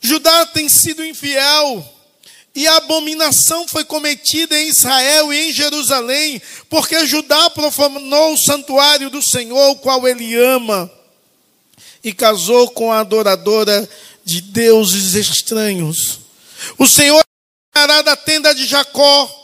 Judá 0.01 0.47
tem 0.47 0.69
sido 0.69 1.05
infiel, 1.05 1.85
e 2.55 2.67
a 2.67 2.77
abominação 2.77 3.69
foi 3.69 3.85
cometida 3.85 4.61
em 4.61 4.69
Israel 4.69 5.33
e 5.33 5.49
em 5.49 5.53
Jerusalém, 5.53 6.41
porque 6.69 7.07
Judá 7.07 7.51
profanou 7.51 8.33
o 8.33 8.39
santuário 8.39 9.11
do 9.11 9.23
Senhor, 9.23 9.71
o 9.71 9.77
qual 9.77 10.07
ele 10.09 10.35
ama, 10.37 10.91
e 12.03 12.13
casou 12.13 12.71
com 12.71 12.91
a 12.93 13.01
adoradora 13.01 13.89
de 14.25 14.41
deuses 14.41 15.15
estranhos. 15.15 16.21
O 16.79 16.87
Senhor 16.87 17.23
da 18.05 18.17
tenda 18.17 18.55
de 18.55 18.67
Jacó, 18.67 19.40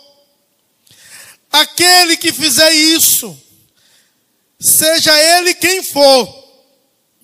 Aquele 1.57 2.19
que 2.19 2.35
fizer 2.35 2.71
isso, 2.71 3.35
seja 4.61 5.11
ele 5.39 5.55
quem 5.55 5.83
for, 5.83 6.45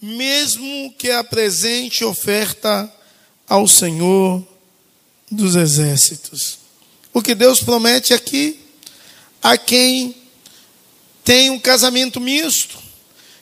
mesmo 0.01 0.91
que 0.95 1.11
apresente 1.11 2.03
oferta 2.03 2.91
ao 3.47 3.69
Senhor 3.69 4.43
dos 5.31 5.55
exércitos. 5.55 6.59
O 7.13 7.21
que 7.21 7.35
Deus 7.35 7.61
promete 7.61 8.15
aqui 8.15 8.59
a 9.43 9.59
quem 9.59 10.17
tem 11.23 11.51
um 11.51 11.59
casamento 11.59 12.19
misto, 12.19 12.79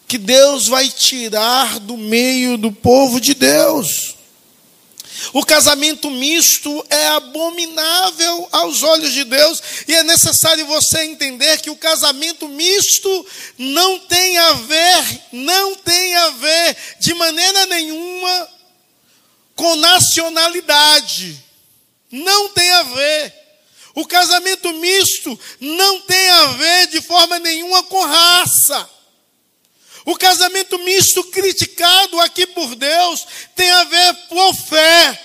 que 0.09 0.19
Deus 0.19 0.67
vai 0.67 0.89
tirar 0.89 1.79
do 1.79 1.97
meio 1.97 2.59
do 2.59 2.73
povo 2.73 3.21
de 3.21 3.33
Deus. 3.33 4.17
O 5.33 5.45
casamento 5.45 6.11
misto 6.11 6.85
é 6.89 7.09
abominável 7.09 8.49
aos 8.51 8.83
olhos 8.83 9.13
de 9.13 9.25
Deus, 9.25 9.63
e 9.87 9.95
é 9.95 10.03
necessário 10.03 10.67
você 10.67 11.03
entender 11.05 11.61
que 11.61 11.71
o 11.71 11.77
casamento 11.77 12.49
misto 12.49 13.27
não 13.59 13.99
tem 14.01 14.39
a 14.39 14.53
ver, 14.53 15.23
não 15.33 15.75
tem 15.77 16.15
a 16.15 16.31
ver 16.31 16.77
de 16.99 17.15
maneira 17.15 17.67
nenhuma 17.67 18.49
com 19.55 19.77
nacionalidade. 19.77 21.45
Não 22.11 22.49
tem 22.49 22.71
a 22.71 22.83
ver. 22.83 23.35
O 23.95 24.07
casamento 24.07 24.73
misto 24.75 25.39
não 25.61 26.01
tem 26.01 26.31
a 26.31 26.47
ver 26.47 26.87
de 26.89 27.01
forma 27.03 27.39
nenhuma 27.39 27.83
com 27.85 28.03
raça. 28.03 28.89
O 30.05 30.17
casamento 30.17 30.79
misto 30.79 31.23
criticado 31.25 32.21
aqui 32.21 32.47
por 32.47 32.75
Deus 32.75 33.27
tem 33.55 33.71
a 33.71 33.85
ver 33.85 34.15
por 34.29 34.55
fé, 34.55 35.21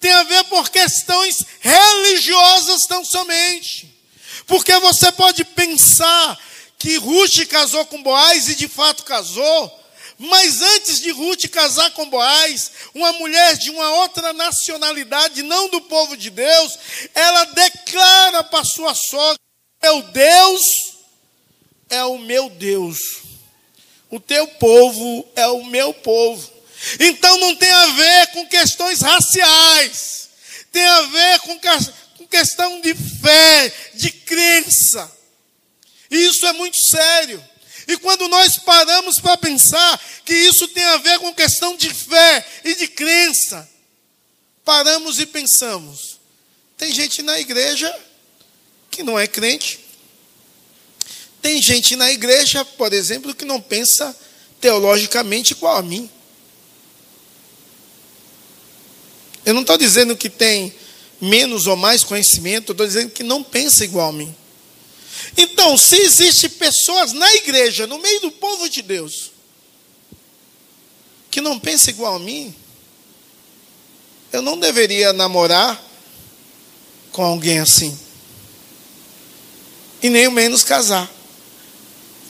tem 0.00 0.12
a 0.12 0.22
ver 0.22 0.44
por 0.44 0.70
questões 0.70 1.44
religiosas 1.60 2.86
tão 2.86 3.04
somente. 3.04 3.94
Porque 4.46 4.78
você 4.78 5.10
pode 5.12 5.44
pensar 5.44 6.38
que 6.78 6.96
Ruth 6.96 7.46
casou 7.48 7.84
com 7.86 8.02
Boaz 8.02 8.48
e 8.48 8.54
de 8.54 8.68
fato 8.68 9.04
casou, 9.04 9.86
mas 10.18 10.62
antes 10.62 11.00
de 11.00 11.10
Ruth 11.10 11.48
casar 11.48 11.90
com 11.90 12.08
Boaz, 12.08 12.70
uma 12.94 13.12
mulher 13.14 13.56
de 13.56 13.70
uma 13.70 13.90
outra 13.96 14.32
nacionalidade, 14.32 15.42
não 15.42 15.68
do 15.68 15.80
povo 15.82 16.16
de 16.16 16.30
Deus, 16.30 16.78
ela 17.14 17.44
declara 17.46 18.42
para 18.44 18.64
sua 18.64 18.94
sogra: 18.94 19.38
Meu 19.82 20.02
Deus 20.02 20.62
é 21.90 22.04
o 22.04 22.18
meu 22.18 22.48
Deus. 22.48 23.26
O 24.10 24.20
teu 24.20 24.46
povo 24.46 25.28
é 25.34 25.46
o 25.48 25.64
meu 25.64 25.92
povo. 25.92 26.52
Então 27.00 27.38
não 27.38 27.56
tem 27.56 27.70
a 27.70 27.86
ver 27.86 28.26
com 28.28 28.46
questões 28.46 29.00
raciais, 29.00 30.28
tem 30.70 30.84
a 30.84 31.02
ver 31.02 31.40
com, 31.40 31.58
com 32.18 32.26
questão 32.26 32.80
de 32.80 32.94
fé, 32.94 33.72
de 33.94 34.10
crença. 34.10 35.10
Isso 36.10 36.46
é 36.46 36.52
muito 36.52 36.76
sério. 36.76 37.42
E 37.88 37.96
quando 37.96 38.28
nós 38.28 38.58
paramos 38.58 39.20
para 39.20 39.36
pensar 39.36 40.00
que 40.24 40.34
isso 40.34 40.66
tem 40.68 40.84
a 40.84 40.96
ver 40.98 41.18
com 41.20 41.32
questão 41.34 41.76
de 41.76 41.92
fé 41.92 42.46
e 42.64 42.74
de 42.74 42.88
crença, 42.88 43.68
paramos 44.64 45.20
e 45.20 45.26
pensamos: 45.26 46.18
tem 46.76 46.92
gente 46.92 47.22
na 47.22 47.38
igreja 47.38 47.94
que 48.90 49.02
não 49.02 49.18
é 49.18 49.26
crente, 49.26 49.85
tem 51.46 51.62
gente 51.62 51.94
na 51.94 52.10
igreja, 52.10 52.64
por 52.64 52.92
exemplo, 52.92 53.32
que 53.32 53.44
não 53.44 53.60
pensa 53.60 54.18
teologicamente 54.60 55.52
igual 55.52 55.76
a 55.76 55.82
mim. 55.82 56.10
Eu 59.44 59.54
não 59.54 59.60
estou 59.60 59.78
dizendo 59.78 60.16
que 60.16 60.28
tem 60.28 60.74
menos 61.20 61.68
ou 61.68 61.76
mais 61.76 62.02
conhecimento, 62.02 62.72
estou 62.72 62.84
dizendo 62.84 63.12
que 63.12 63.22
não 63.22 63.44
pensa 63.44 63.84
igual 63.84 64.08
a 64.08 64.12
mim. 64.12 64.34
Então, 65.36 65.78
se 65.78 65.94
existe 65.98 66.48
pessoas 66.48 67.12
na 67.12 67.32
igreja, 67.36 67.86
no 67.86 68.00
meio 68.00 68.22
do 68.22 68.32
povo 68.32 68.68
de 68.68 68.82
Deus, 68.82 69.30
que 71.30 71.40
não 71.40 71.60
pensa 71.60 71.90
igual 71.90 72.16
a 72.16 72.18
mim, 72.18 72.52
eu 74.32 74.42
não 74.42 74.58
deveria 74.58 75.12
namorar 75.12 75.80
com 77.12 77.22
alguém 77.22 77.60
assim. 77.60 77.96
E 80.02 80.10
nem 80.10 80.28
menos 80.28 80.64
casar 80.64 81.14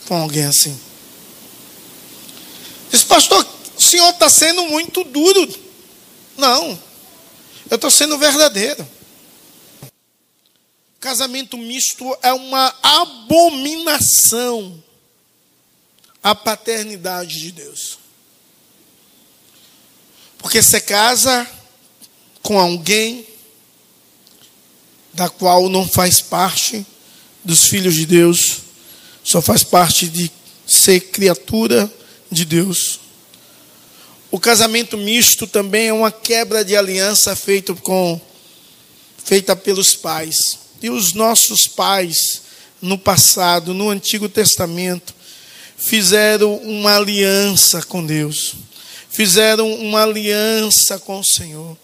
com 0.07 0.15
alguém 0.15 0.45
assim. 0.45 0.79
Diz, 2.89 3.03
pastor, 3.03 3.45
o 3.75 3.81
senhor 3.81 4.09
está 4.09 4.29
sendo 4.29 4.65
muito 4.67 5.03
duro. 5.03 5.47
Não, 6.37 6.79
eu 7.69 7.75
estou 7.75 7.91
sendo 7.91 8.17
verdadeiro. 8.17 8.87
Casamento 10.99 11.57
misto 11.57 12.17
é 12.21 12.33
uma 12.33 12.73
abominação 12.81 14.81
à 16.23 16.33
paternidade 16.33 17.39
de 17.39 17.51
Deus. 17.51 17.99
Porque 20.37 20.61
você 20.61 20.79
casa 20.79 21.47
com 22.41 22.59
alguém 22.59 23.27
da 25.13 25.29
qual 25.29 25.67
não 25.67 25.87
faz 25.87 26.21
parte 26.21 26.85
dos 27.43 27.67
filhos 27.67 27.95
de 27.95 28.05
Deus, 28.05 28.66
só 29.27 29.41
faz 29.41 29.61
parte 29.61 30.07
de 30.07 30.31
ser 30.65 31.01
criatura 31.01 31.91
de 32.31 32.45
Deus. 32.45 33.01
O 34.31 34.39
casamento 34.39 34.97
misto 34.97 35.45
também 35.45 35.87
é 35.87 35.93
uma 35.93 36.09
quebra 36.09 36.63
de 36.63 36.77
aliança 36.77 37.35
feita 37.35 37.75
com 37.75 38.21
feita 39.21 39.53
pelos 39.53 39.93
pais. 39.95 40.59
E 40.81 40.89
os 40.89 41.11
nossos 41.11 41.67
pais 41.67 42.43
no 42.81 42.97
passado, 42.97 43.73
no 43.73 43.89
Antigo 43.89 44.29
Testamento, 44.29 45.13
fizeram 45.75 46.55
uma 46.59 46.95
aliança 46.95 47.83
com 47.83 48.05
Deus. 48.05 48.55
Fizeram 49.09 49.69
uma 49.73 50.03
aliança 50.03 50.99
com 50.99 51.19
o 51.19 51.25
Senhor. 51.25 51.77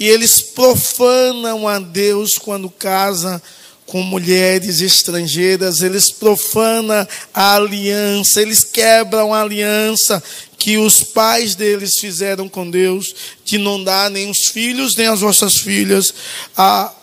E 0.00 0.08
eles 0.08 0.40
profanam 0.40 1.68
a 1.68 1.78
Deus 1.78 2.36
quando 2.36 2.68
casam 2.68 3.40
com 3.88 4.02
mulheres 4.02 4.82
estrangeiras, 4.82 5.80
eles 5.80 6.10
profanam 6.10 7.08
a 7.32 7.54
aliança, 7.56 8.42
eles 8.42 8.62
quebram 8.62 9.32
a 9.32 9.40
aliança 9.40 10.22
que 10.58 10.76
os 10.76 11.02
pais 11.02 11.54
deles 11.54 11.98
fizeram 11.98 12.50
com 12.50 12.70
Deus, 12.70 13.14
de 13.44 13.56
não 13.56 13.82
dar 13.82 14.10
nem 14.10 14.30
os 14.30 14.48
filhos, 14.48 14.94
nem 14.94 15.06
as 15.06 15.20
vossas 15.20 15.56
filhas 15.56 16.12
a 16.54 16.94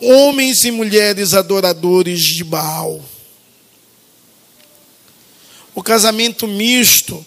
homens 0.00 0.64
e 0.64 0.70
mulheres 0.70 1.34
adoradores 1.34 2.20
de 2.20 2.44
Baal. 2.44 3.04
O 5.74 5.82
casamento 5.82 6.46
misto 6.46 7.26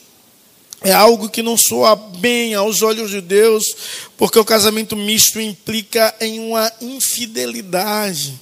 é 0.82 0.94
algo 0.94 1.30
que 1.30 1.44
não 1.44 1.58
soa 1.58 1.98
bem 1.98 2.54
aos 2.54 2.82
olhos 2.82 3.12
de 3.12 3.20
Deus, 3.20 3.76
porque 4.18 4.40
o 4.40 4.46
casamento 4.46 4.96
misto 4.96 5.40
implica 5.42 6.16
em 6.22 6.40
uma 6.40 6.72
infidelidade 6.80 8.40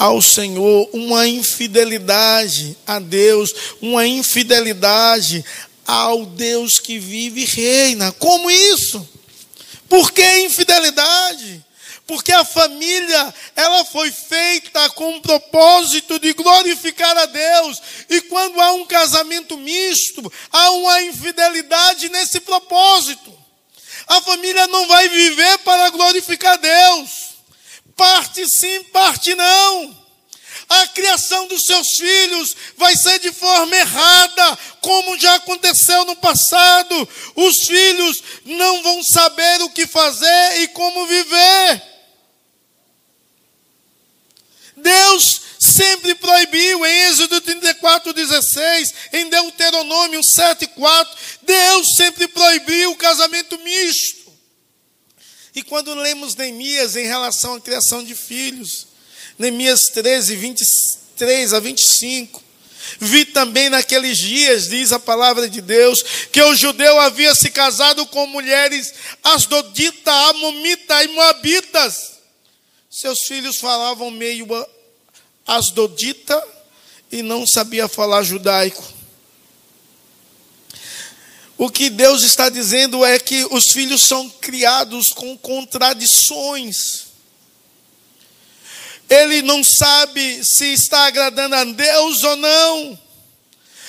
ao 0.00 0.22
Senhor, 0.22 0.88
uma 0.94 1.28
infidelidade 1.28 2.74
a 2.86 2.98
Deus, 2.98 3.54
uma 3.82 4.06
infidelidade 4.06 5.44
ao 5.86 6.24
Deus 6.24 6.78
que 6.78 6.98
vive 6.98 7.42
e 7.42 7.44
reina. 7.44 8.10
Como 8.12 8.50
isso? 8.50 9.06
Por 9.90 10.10
que 10.10 10.38
infidelidade? 10.38 11.62
Porque 12.06 12.32
a 12.32 12.46
família, 12.46 13.34
ela 13.54 13.84
foi 13.84 14.10
feita 14.10 14.88
com 14.90 15.18
o 15.18 15.20
propósito 15.20 16.18
de 16.18 16.32
glorificar 16.32 17.18
a 17.18 17.26
Deus. 17.26 17.82
E 18.08 18.22
quando 18.22 18.58
há 18.58 18.72
um 18.72 18.86
casamento 18.86 19.58
misto, 19.58 20.32
há 20.50 20.70
uma 20.70 21.02
infidelidade 21.02 22.08
nesse 22.08 22.40
propósito. 22.40 23.38
A 24.06 24.22
família 24.22 24.66
não 24.66 24.88
vai 24.88 25.10
viver 25.10 25.58
para 25.58 25.90
glorificar 25.90 26.56
Deus 26.56 27.30
parte 28.00 28.48
sim, 28.48 28.82
parte 28.84 29.34
não. 29.34 29.99
A 30.70 30.86
criação 30.86 31.48
dos 31.48 31.64
seus 31.64 31.96
filhos 31.96 32.54
vai 32.76 32.96
ser 32.96 33.18
de 33.18 33.32
forma 33.32 33.74
errada, 33.74 34.58
como 34.80 35.18
já 35.18 35.34
aconteceu 35.34 36.04
no 36.04 36.14
passado. 36.14 37.08
Os 37.34 37.66
filhos 37.66 38.22
não 38.44 38.80
vão 38.80 39.02
saber 39.02 39.62
o 39.62 39.70
que 39.70 39.84
fazer 39.84 40.60
e 40.60 40.68
como 40.68 41.08
viver. 41.08 41.82
Deus 44.76 45.40
sempre 45.58 46.14
proibiu 46.14 46.86
em 46.86 47.08
Êxodo 47.08 47.40
34, 47.40 48.12
16, 48.12 48.94
em 49.12 49.28
Deuteronômio 49.28 50.22
7, 50.22 50.68
4, 50.68 51.18
Deus 51.42 51.96
sempre 51.96 52.28
proibiu 52.28 52.92
o 52.92 52.96
casamento 52.96 53.58
misto. 53.58 54.32
E 55.52 55.64
quando 55.64 55.92
lemos 55.94 56.36
Neemias 56.36 56.94
em 56.94 57.06
relação 57.06 57.54
à 57.54 57.60
criação 57.60 58.04
de 58.04 58.14
filhos, 58.14 58.89
Neemias 59.40 59.88
13, 59.88 60.36
23 60.36 61.54
a 61.54 61.60
25, 61.60 62.42
vi 62.98 63.24
também 63.24 63.70
naqueles 63.70 64.18
dias, 64.18 64.68
diz 64.68 64.92
a 64.92 64.98
palavra 65.00 65.48
de 65.48 65.62
Deus, 65.62 66.02
que 66.30 66.42
o 66.42 66.54
judeu 66.54 67.00
havia 67.00 67.34
se 67.34 67.48
casado 67.48 68.04
com 68.04 68.26
mulheres 68.26 68.92
asdodita, 69.24 70.12
amomita 70.28 71.02
e 71.02 71.08
moabitas. 71.08 72.18
Seus 72.90 73.20
filhos 73.20 73.56
falavam 73.56 74.10
meio 74.10 74.46
asdodita 75.46 76.46
e 77.10 77.22
não 77.22 77.46
sabia 77.46 77.88
falar 77.88 78.22
judaico. 78.22 78.84
O 81.56 81.70
que 81.70 81.88
Deus 81.88 82.22
está 82.22 82.50
dizendo 82.50 83.06
é 83.06 83.18
que 83.18 83.46
os 83.50 83.72
filhos 83.72 84.02
são 84.02 84.28
criados 84.28 85.14
com 85.14 85.34
contradições. 85.38 87.09
Ele 89.10 89.42
não 89.42 89.64
sabe 89.64 90.44
se 90.44 90.72
está 90.72 91.06
agradando 91.06 91.56
a 91.56 91.64
Deus 91.64 92.22
ou 92.22 92.36
não. 92.36 92.98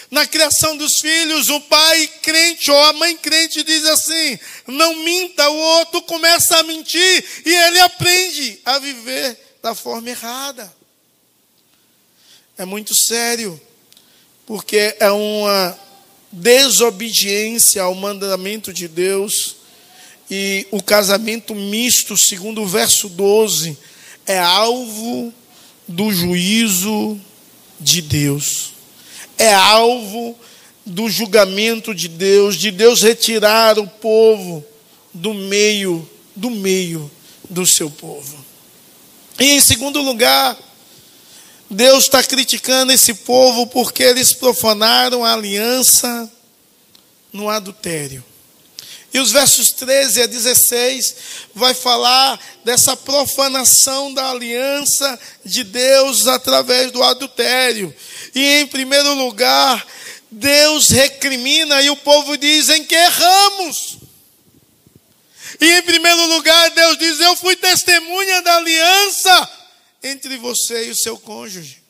Na 0.10 0.26
criação 0.26 0.76
dos 0.76 1.00
filhos, 1.00 1.48
o 1.48 1.62
pai 1.62 2.08
crente 2.22 2.72
ou 2.72 2.78
a 2.84 2.94
mãe 2.94 3.16
crente 3.16 3.64
diz 3.64 3.86
assim: 3.86 4.38
não 4.68 4.96
minta, 4.96 5.48
o 5.48 5.56
outro 5.56 6.02
começa 6.02 6.58
a 6.58 6.64
mentir 6.64 7.24
e 7.46 7.56
ele 7.56 7.80
aprende 7.80 8.60
a 8.66 8.80
viver 8.80 9.40
da 9.62 9.76
forma 9.76 10.10
errada. 10.10 10.74
É 12.58 12.66
muito 12.66 12.96
sério, 12.96 13.62
porque 14.46 14.98
é 15.00 15.12
uma 15.12 15.80
desobediência 16.32 17.84
ao 17.84 17.94
mandamento 17.94 18.74
de 18.74 18.88
Deus 18.88 19.58
e 20.30 20.66
o 20.72 20.82
casamento 20.82 21.54
misto, 21.54 22.16
segundo 22.18 22.62
o 22.62 22.68
verso 22.68 23.10
12, 23.10 23.78
é 24.26 24.40
alvo 24.40 25.34
do 25.88 26.12
juízo 26.12 27.20
de 27.80 28.02
Deus. 28.02 28.74
É 29.38 29.54
alvo 29.54 30.38
do 30.86 31.10
julgamento 31.10 31.94
de 31.94 32.08
Deus, 32.08 32.56
de 32.56 32.72
Deus 32.72 33.02
retirar 33.02 33.78
o 33.80 33.88
povo 33.88 34.64
do 35.14 35.34
meio, 35.34 36.08
do 36.36 36.50
meio 36.50 37.10
do 37.50 37.66
seu 37.66 37.90
povo. 37.90 38.44
E 39.40 39.52
em 39.52 39.62
segundo 39.62 40.02
lugar, 40.02 40.58
Deus 41.70 42.04
está 42.06 42.22
criticando 42.24 42.92
esse 42.92 43.14
povo 43.14 43.68
porque 43.68 44.04
eles 44.04 44.34
profanaram 44.34 45.24
a 45.24 45.34
aliança 45.34 46.32
no 47.32 47.50
adultério. 47.50 48.24
E 49.14 49.20
os 49.20 49.32
versos 49.32 49.72
13 49.72 50.22
a 50.22 50.26
16 50.26 51.16
vai 51.54 51.74
falar 51.74 52.40
dessa 52.64 52.96
profanação 52.96 54.14
da 54.14 54.32
aliança 54.32 55.20
de 55.44 55.64
Deus 55.64 56.28
através 56.28 56.92
do 56.92 57.04
adultério. 57.04 57.94
E 58.34 58.62
em 58.62 58.68
primeiro 58.68 59.14
lugar, 59.14 59.86
Deus 60.32 60.90
recrimina 60.90 61.82
e 61.82 61.90
o 61.90 61.98
povo 61.98 62.38
diz 62.38 62.70
em 62.70 62.86
que 62.86 62.96
erramos. 62.96 63.98
E 65.60 65.78
em 65.78 65.82
primeiro 65.82 66.26
lugar, 66.28 66.72
Deus 66.72 66.98
diz: 66.98 67.20
Eu 67.20 67.36
fui 67.36 67.58
testemunha 67.58 68.42
da 68.42 68.56
aliança 68.56 69.50
entre 70.02 70.38
você 70.38 70.88
e 70.88 70.92
o 70.92 70.96
seu 70.96 71.20
cônjuge. 71.20 71.84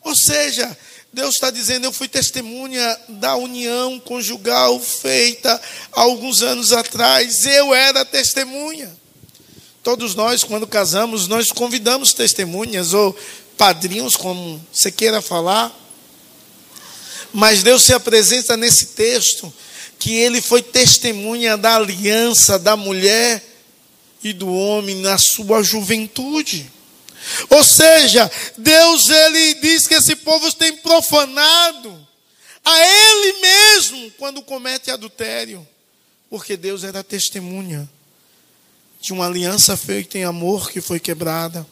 Ou 0.00 0.16
seja, 0.16 0.76
Deus 1.12 1.34
está 1.34 1.50
dizendo: 1.50 1.84
Eu 1.84 1.92
fui 1.92 2.08
testemunha 2.08 2.98
da 3.08 3.36
união 3.36 4.00
conjugal 4.00 4.80
feita 4.80 5.60
alguns 5.92 6.40
anos 6.40 6.72
atrás, 6.72 7.44
eu 7.44 7.74
era 7.74 8.04
testemunha. 8.04 8.90
Todos 9.82 10.14
nós, 10.14 10.42
quando 10.42 10.66
casamos, 10.66 11.26
nós 11.28 11.52
convidamos 11.52 12.14
testemunhas 12.14 12.94
ou 12.94 13.16
padrinhos, 13.58 14.16
como 14.16 14.64
você 14.72 14.90
queira 14.90 15.20
falar, 15.20 15.76
Mas 17.32 17.62
Deus 17.62 17.82
se 17.82 17.92
apresenta 17.92 18.56
nesse 18.56 18.86
texto 18.88 19.52
que 19.98 20.14
ele 20.14 20.40
foi 20.40 20.62
testemunha 20.62 21.56
da 21.56 21.76
aliança 21.76 22.58
da 22.58 22.76
mulher 22.76 23.42
e 24.22 24.32
do 24.32 24.52
homem 24.52 24.96
na 24.96 25.18
sua 25.18 25.62
juventude. 25.62 26.70
Ou 27.50 27.62
seja, 27.62 28.30
Deus 28.58 29.08
ele 29.08 29.54
diz 29.54 29.86
que 29.86 29.94
esse 29.94 30.16
povo 30.16 30.52
tem 30.52 30.76
profanado 30.76 32.08
a 32.64 32.80
ele 32.80 33.40
mesmo 33.40 34.10
quando 34.12 34.42
comete 34.42 34.90
adultério, 34.90 35.66
porque 36.30 36.56
Deus 36.56 36.84
era 36.84 37.02
testemunha 37.02 37.88
de 39.00 39.12
uma 39.12 39.26
aliança 39.26 39.76
feita 39.76 40.16
em 40.16 40.24
amor 40.24 40.70
que 40.70 40.80
foi 40.80 41.00
quebrada. 41.00 41.66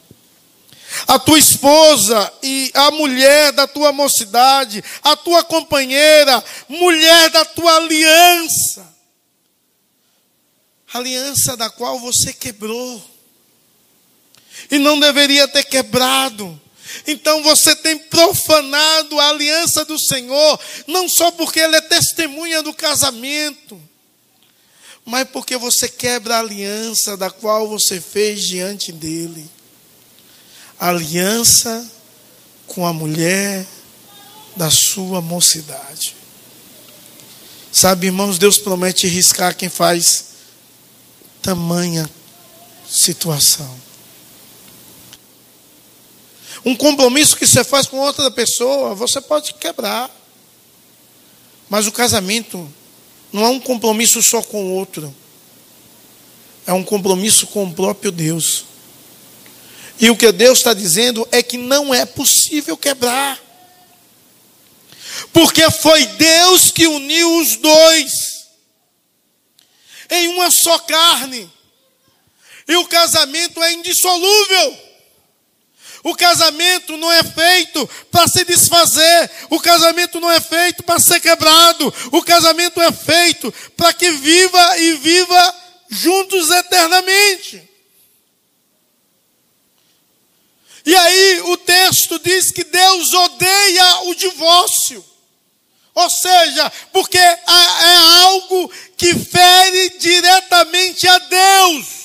A 1.06 1.18
tua 1.18 1.38
esposa 1.38 2.32
e 2.42 2.72
a 2.74 2.90
mulher 2.90 3.52
da 3.52 3.68
tua 3.68 3.92
mocidade, 3.92 4.82
a 5.02 5.16
tua 5.16 5.44
companheira, 5.44 6.42
mulher 6.68 7.30
da 7.30 7.44
tua 7.44 7.76
aliança, 7.76 8.92
aliança 10.92 11.56
da 11.56 11.70
qual 11.70 12.00
você 12.00 12.32
quebrou 12.32 13.09
e 14.70 14.78
não 14.78 14.98
deveria 14.98 15.46
ter 15.46 15.64
quebrado. 15.64 16.60
Então 17.06 17.42
você 17.42 17.74
tem 17.76 17.96
profanado 17.96 19.18
a 19.20 19.28
aliança 19.28 19.84
do 19.84 19.98
Senhor, 19.98 20.60
não 20.86 21.08
só 21.08 21.30
porque 21.30 21.60
ele 21.60 21.76
é 21.76 21.80
testemunha 21.80 22.62
do 22.62 22.74
casamento, 22.74 23.80
mas 25.04 25.28
porque 25.28 25.56
você 25.56 25.88
quebra 25.88 26.36
a 26.36 26.40
aliança 26.40 27.16
da 27.16 27.30
qual 27.30 27.68
você 27.68 28.00
fez 28.00 28.42
diante 28.42 28.92
dele. 28.92 29.48
aliança 30.78 31.86
com 32.66 32.86
a 32.86 32.92
mulher 32.92 33.66
da 34.56 34.70
sua 34.70 35.20
mocidade. 35.20 36.16
Sabe, 37.72 38.06
irmãos, 38.06 38.38
Deus 38.38 38.58
promete 38.58 39.06
riscar 39.06 39.54
quem 39.54 39.68
faz 39.68 40.24
tamanha 41.42 42.08
situação. 42.88 43.89
Um 46.64 46.76
compromisso 46.76 47.36
que 47.36 47.46
você 47.46 47.64
faz 47.64 47.86
com 47.86 47.98
outra 47.98 48.30
pessoa, 48.30 48.94
você 48.94 49.20
pode 49.20 49.54
quebrar. 49.54 50.10
Mas 51.68 51.86
o 51.86 51.92
casamento 51.92 52.70
não 53.32 53.44
é 53.44 53.48
um 53.48 53.60
compromisso 53.60 54.22
só 54.22 54.42
com 54.42 54.64
o 54.64 54.74
outro. 54.74 55.14
É 56.66 56.72
um 56.72 56.84
compromisso 56.84 57.46
com 57.46 57.64
o 57.64 57.72
próprio 57.72 58.12
Deus. 58.12 58.64
E 59.98 60.10
o 60.10 60.16
que 60.16 60.30
Deus 60.32 60.58
está 60.58 60.74
dizendo 60.74 61.26
é 61.30 61.42
que 61.42 61.56
não 61.56 61.94
é 61.94 62.04
possível 62.04 62.76
quebrar. 62.76 63.40
Porque 65.32 65.70
foi 65.70 66.06
Deus 66.06 66.70
que 66.70 66.86
uniu 66.86 67.38
os 67.38 67.56
dois 67.56 68.46
em 70.10 70.28
uma 70.28 70.50
só 70.50 70.78
carne. 70.78 71.50
E 72.66 72.76
o 72.76 72.86
casamento 72.86 73.62
é 73.62 73.72
indissolúvel. 73.72 74.89
O 76.02 76.14
casamento 76.14 76.96
não 76.96 77.12
é 77.12 77.22
feito 77.22 77.88
para 78.10 78.26
se 78.26 78.44
desfazer. 78.44 79.30
O 79.50 79.60
casamento 79.60 80.18
não 80.18 80.30
é 80.30 80.40
feito 80.40 80.82
para 80.82 80.98
ser 80.98 81.20
quebrado. 81.20 81.92
O 82.10 82.22
casamento 82.22 82.80
é 82.80 82.90
feito 82.90 83.52
para 83.76 83.92
que 83.92 84.10
viva 84.10 84.78
e 84.78 84.94
viva 84.94 85.54
juntos 85.90 86.50
eternamente. 86.50 87.68
E 90.86 90.96
aí 90.96 91.40
o 91.42 91.56
texto 91.58 92.18
diz 92.18 92.50
que 92.50 92.64
Deus 92.64 93.12
odeia 93.12 94.00
o 94.04 94.14
divórcio. 94.14 95.04
Ou 95.94 96.08
seja, 96.08 96.72
porque 96.92 97.18
é 97.18 97.38
algo 98.22 98.72
que 98.96 99.14
fere 99.14 99.98
diretamente 99.98 101.06
a 101.06 101.18
Deus 101.18 101.99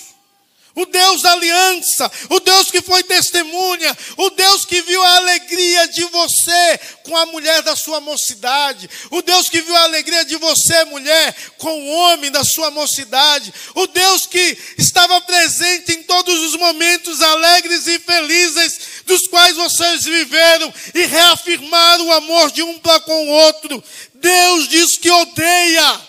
o 0.75 0.85
Deus 0.85 1.21
da 1.21 1.31
aliança, 1.31 2.11
o 2.29 2.39
Deus 2.41 2.69
que 2.69 2.81
foi 2.81 3.01
testemunha, 3.03 3.97
o 4.17 4.29
Deus 4.31 4.65
que 4.65 4.81
viu 4.81 5.01
a 5.01 5.15
alegria 5.15 5.87
de 5.87 6.03
você 6.05 6.79
com 7.03 7.15
a 7.15 7.25
mulher 7.27 7.61
da 7.61 7.75
sua 7.75 8.01
mocidade, 8.01 8.89
o 9.09 9.21
Deus 9.21 9.47
que 9.47 9.61
viu 9.61 9.75
a 9.75 9.83
alegria 9.83 10.25
de 10.25 10.35
você, 10.35 10.83
mulher, 10.85 11.33
com 11.57 11.81
o 11.81 11.87
homem 11.87 12.29
da 12.29 12.43
sua 12.43 12.69
mocidade, 12.71 13.53
o 13.73 13.87
Deus 13.87 14.25
que 14.25 14.57
estava 14.77 15.21
presente 15.21 15.93
em 15.93 16.03
todos 16.03 16.41
os 16.43 16.55
momentos 16.57 17.21
alegres 17.21 17.87
e 17.87 17.97
felizes 17.97 18.79
dos 19.05 19.27
quais 19.27 19.55
vocês 19.55 20.03
viveram 20.03 20.73
e 20.93 21.05
reafirmaram 21.05 22.07
o 22.07 22.13
amor 22.13 22.51
de 22.51 22.61
um 22.61 22.77
para 22.79 22.99
com 22.99 23.27
o 23.27 23.29
outro. 23.29 23.81
Deus 24.15 24.67
diz 24.67 24.97
que 24.97 25.09
odeia 25.09 26.01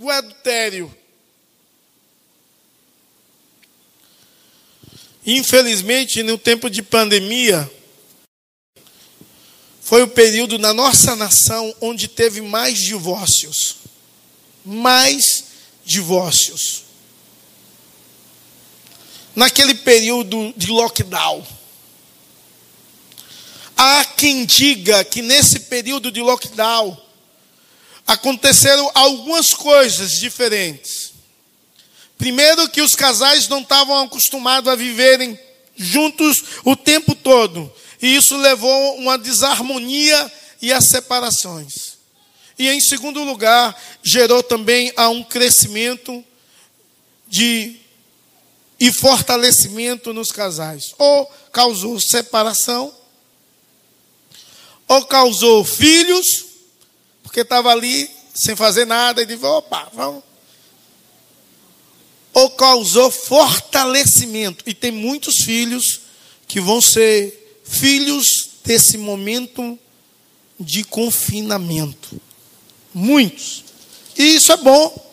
o 0.00 0.10
adultério 0.10 1.03
Infelizmente, 5.26 6.22
no 6.22 6.36
tempo 6.36 6.68
de 6.68 6.82
pandemia, 6.82 7.70
foi 9.80 10.02
o 10.02 10.08
período 10.08 10.58
na 10.58 10.74
nossa 10.74 11.16
nação 11.16 11.74
onde 11.80 12.08
teve 12.08 12.42
mais 12.42 12.78
divórcios. 12.78 13.76
Mais 14.64 15.44
divórcios. 15.84 16.84
Naquele 19.34 19.74
período 19.74 20.52
de 20.56 20.66
lockdown. 20.68 21.46
Há 23.76 24.04
quem 24.04 24.44
diga 24.44 25.04
que 25.04 25.22
nesse 25.22 25.60
período 25.60 26.12
de 26.12 26.20
lockdown 26.20 26.96
aconteceram 28.06 28.90
algumas 28.94 29.54
coisas 29.54 30.12
diferentes. 30.12 31.13
Primeiro, 32.24 32.70
que 32.70 32.80
os 32.80 32.94
casais 32.96 33.48
não 33.48 33.60
estavam 33.60 34.00
acostumados 34.00 34.72
a 34.72 34.74
viverem 34.74 35.38
juntos 35.76 36.42
o 36.64 36.74
tempo 36.74 37.14
todo. 37.14 37.70
E 38.00 38.16
isso 38.16 38.34
levou 38.38 38.72
a 38.72 38.92
uma 38.94 39.18
desarmonia 39.18 40.32
e 40.62 40.72
a 40.72 40.80
separações. 40.80 41.98
E 42.58 42.70
em 42.70 42.80
segundo 42.80 43.22
lugar, 43.24 43.78
gerou 44.02 44.42
também 44.42 44.90
a 44.96 45.10
um 45.10 45.22
crescimento 45.22 46.24
de 47.28 47.76
e 48.80 48.90
fortalecimento 48.90 50.14
nos 50.14 50.32
casais. 50.32 50.94
Ou 50.96 51.26
causou 51.52 52.00
separação, 52.00 52.90
ou 54.88 55.04
causou 55.04 55.62
filhos, 55.62 56.46
porque 57.22 57.40
estava 57.40 57.70
ali 57.70 58.10
sem 58.34 58.56
fazer 58.56 58.86
nada 58.86 59.20
e 59.20 59.26
disse: 59.26 59.44
opa, 59.44 59.90
vamos 59.92 60.24
ou 62.34 62.50
causou 62.50 63.10
fortalecimento. 63.10 64.64
E 64.66 64.74
tem 64.74 64.90
muitos 64.90 65.36
filhos 65.36 66.00
que 66.46 66.60
vão 66.60 66.80
ser 66.80 67.62
filhos 67.64 68.50
desse 68.64 68.98
momento 68.98 69.78
de 70.58 70.84
confinamento. 70.84 72.20
Muitos. 72.92 73.64
E 74.16 74.34
isso 74.34 74.52
é 74.52 74.56
bom. 74.56 75.04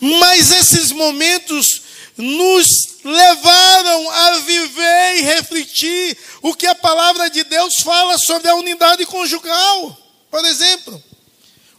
Mas 0.00 0.50
esses 0.50 0.90
momentos 0.90 1.82
nos 2.16 2.98
levaram 3.04 4.10
a 4.10 4.38
viver 4.40 5.16
e 5.18 5.22
refletir 5.22 6.16
o 6.42 6.54
que 6.54 6.66
a 6.66 6.74
palavra 6.74 7.28
de 7.28 7.44
Deus 7.44 7.76
fala 7.80 8.16
sobre 8.18 8.48
a 8.48 8.54
unidade 8.54 9.04
conjugal. 9.06 9.98
Por 10.30 10.44
exemplo, 10.44 11.02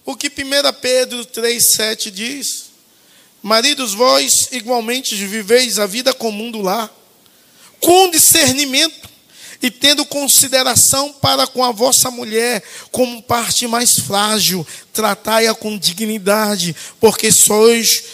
o 0.06 0.16
que 0.16 0.28
1 0.28 0.32
Pedro 0.82 1.26
3,7 1.26 2.12
diz. 2.12 2.65
Maridos, 3.46 3.94
vós 3.94 4.50
igualmente 4.54 5.14
viveis 5.14 5.78
a 5.78 5.86
vida 5.86 6.12
comum 6.12 6.50
do 6.50 6.64
lar, 6.64 6.92
com 7.80 8.10
discernimento 8.10 9.08
e 9.62 9.70
tendo 9.70 10.04
consideração 10.04 11.14
para 11.14 11.46
com 11.46 11.64
a 11.64 11.72
vossa 11.72 12.10
mulher 12.10 12.64
como 12.92 13.22
parte 13.22 13.68
mais 13.68 14.00
frágil, 14.00 14.66
tratai-a 14.92 15.54
com 15.54 15.78
dignidade, 15.78 16.76
porque 17.00 17.32
sois 17.32 18.06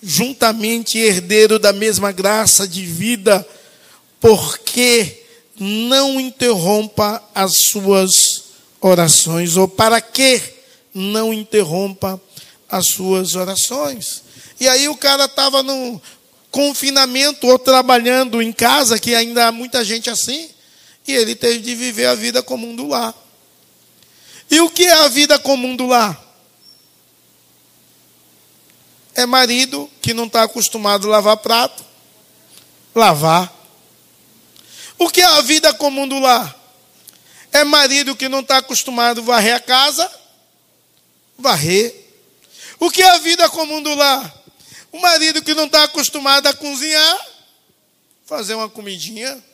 juntamente 0.00 0.98
herdeiro 0.98 1.58
da 1.58 1.72
mesma 1.72 2.12
graça 2.12 2.64
de 2.68 2.86
vida, 2.86 3.44
porque 4.20 5.20
não 5.58 6.20
interrompa 6.20 7.20
as 7.34 7.56
suas 7.72 8.44
orações, 8.80 9.56
ou 9.56 9.66
para 9.66 10.00
que 10.00 10.40
não 10.94 11.34
interrompa 11.34 12.22
as 12.68 12.86
suas 12.86 13.34
orações. 13.34 14.25
E 14.58 14.68
aí 14.68 14.88
o 14.88 14.96
cara 14.96 15.26
estava 15.26 15.62
no 15.62 16.00
confinamento 16.50 17.46
ou 17.46 17.58
trabalhando 17.58 18.40
em 18.40 18.52
casa, 18.52 18.98
que 18.98 19.14
ainda 19.14 19.48
há 19.48 19.52
muita 19.52 19.84
gente 19.84 20.08
assim, 20.08 20.48
e 21.06 21.12
ele 21.12 21.34
teve 21.34 21.58
de 21.58 21.74
viver 21.74 22.06
a 22.06 22.14
vida 22.14 22.42
comum 22.42 22.74
do 22.74 22.88
lar. 22.88 23.14
E 24.50 24.60
o 24.60 24.70
que 24.70 24.84
é 24.84 24.92
a 24.92 25.08
vida 25.08 25.38
comum 25.38 25.76
do 25.76 25.86
lar? 25.86 26.18
É 29.14 29.26
marido 29.26 29.90
que 30.00 30.14
não 30.14 30.24
está 30.24 30.44
acostumado 30.44 31.08
a 31.08 31.10
lavar 31.10 31.36
prato, 31.38 31.84
lavar. 32.94 33.52
O 34.98 35.10
que 35.10 35.20
é 35.20 35.24
a 35.24 35.40
vida 35.42 35.74
comum 35.74 36.08
do 36.08 36.18
lar? 36.18 36.54
É 37.52 37.64
marido 37.64 38.16
que 38.16 38.28
não 38.28 38.40
está 38.40 38.58
acostumado 38.58 39.20
a 39.20 39.24
varrer 39.24 39.56
a 39.56 39.60
casa, 39.60 40.10
varrer. 41.38 41.94
O 42.78 42.90
que 42.90 43.02
é 43.02 43.10
a 43.10 43.18
vida 43.18 43.48
comum 43.48 43.82
do 43.82 43.94
lar? 43.94 44.45
O 44.96 45.00
marido 45.02 45.42
que 45.42 45.52
não 45.52 45.66
está 45.66 45.84
acostumado 45.84 46.46
a 46.46 46.54
cozinhar, 46.54 47.26
fazer 48.24 48.54
uma 48.54 48.66
comidinha. 48.66 49.44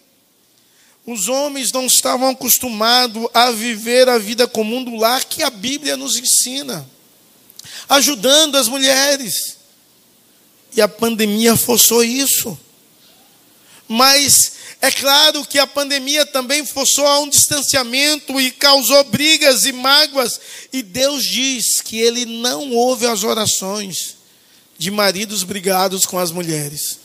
Os 1.05 1.28
homens 1.28 1.72
não 1.72 1.85
estavam 1.85 2.28
acostumados 2.28 3.26
a 3.35 3.50
viver 3.50 4.09
a 4.09 4.18
vida 4.18 4.46
comum 4.46 4.85
do 4.85 4.94
lar 4.94 5.24
que 5.24 5.42
a 5.42 5.50
Bíblia 5.50 5.96
nos 5.96 6.16
ensina, 6.16 6.88
ajudando 7.88 8.55
as 8.55 8.68
mulheres. 8.68 9.57
E 10.76 10.81
a 10.81 10.87
pandemia 10.87 11.57
forçou 11.57 12.05
isso. 12.05 12.57
Mas 13.88 14.52
é 14.81 14.92
claro 14.92 15.44
que 15.44 15.59
a 15.59 15.66
pandemia 15.66 16.24
também 16.24 16.64
forçou 16.64 17.05
a 17.05 17.18
um 17.18 17.28
distanciamento 17.28 18.40
e 18.40 18.52
causou 18.52 19.02
brigas 19.02 19.64
e 19.64 19.72
mágoas. 19.72 20.40
E 20.72 20.85
Deus 20.85 21.24
diz 21.24 21.81
que 21.81 21.98
Ele 21.98 22.26
não 22.26 22.70
ouve 22.70 23.09
as 23.09 23.24
orações 23.24 24.22
de 24.83 24.90
maridos 24.90 25.45
brigados 25.45 26.05
com 26.05 26.18
as 26.18 26.33
mulheres. 26.33 26.99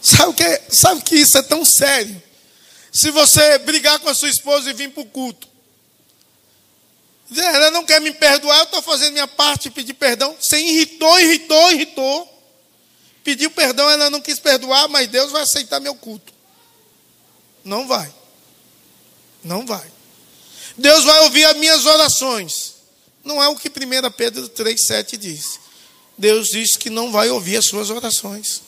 Sabe 0.00 0.32
que, 0.34 0.62
sabe 0.72 1.02
que 1.02 1.16
isso 1.16 1.36
é 1.36 1.42
tão 1.42 1.64
sério? 1.64 2.22
Se 2.92 3.10
você 3.10 3.58
brigar 3.58 3.98
com 3.98 4.08
a 4.08 4.14
sua 4.14 4.28
esposa 4.28 4.70
e 4.70 4.72
vir 4.72 4.92
para 4.92 5.02
o 5.02 5.06
culto, 5.06 5.48
ela 7.36 7.72
não 7.72 7.84
quer 7.84 8.00
me 8.00 8.12
perdoar, 8.12 8.58
eu 8.58 8.64
estou 8.64 8.82
fazendo 8.82 9.14
minha 9.14 9.26
parte 9.26 9.66
e 9.66 9.70
pedir 9.72 9.94
perdão. 9.94 10.36
Você 10.38 10.60
irritou, 10.60 11.18
irritou, 11.18 11.72
irritou. 11.72 12.44
Pediu 13.24 13.50
perdão, 13.50 13.90
ela 13.90 14.08
não 14.10 14.20
quis 14.20 14.38
perdoar, 14.38 14.88
mas 14.88 15.08
Deus 15.08 15.32
vai 15.32 15.42
aceitar 15.42 15.80
meu 15.80 15.96
culto. 15.96 16.32
Não 17.64 17.88
vai. 17.88 18.14
Não 19.42 19.66
vai. 19.66 19.90
Deus 20.78 21.02
vai 21.02 21.18
ouvir 21.22 21.44
as 21.46 21.56
minhas 21.56 21.84
orações. 21.84 22.74
Não 23.24 23.42
é 23.42 23.48
o 23.48 23.56
que 23.56 23.68
1 23.68 23.72
Pedro 24.12 24.48
3,7 24.50 25.16
diz. 25.16 25.63
Deus 26.16 26.48
diz 26.48 26.76
que 26.76 26.88
não 26.88 27.10
vai 27.10 27.28
ouvir 27.30 27.56
as 27.56 27.66
suas 27.66 27.90
orações. 27.90 28.62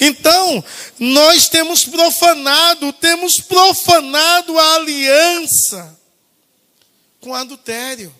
Então, 0.00 0.64
nós 0.98 1.48
temos 1.48 1.84
profanado, 1.84 2.92
temos 2.94 3.40
profanado 3.40 4.58
a 4.58 4.74
aliança 4.76 5.98
com 7.20 7.34
adultério. 7.34 8.14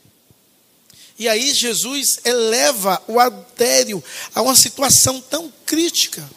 E 1.19 1.29
aí 1.29 1.53
Jesus 1.53 2.21
eleva 2.25 3.03
o 3.09 3.19
adultério 3.19 4.03
a 4.35 4.43
uma 4.43 4.55
situação 4.55 5.21
tão 5.21 5.53
crítica. 5.67 6.29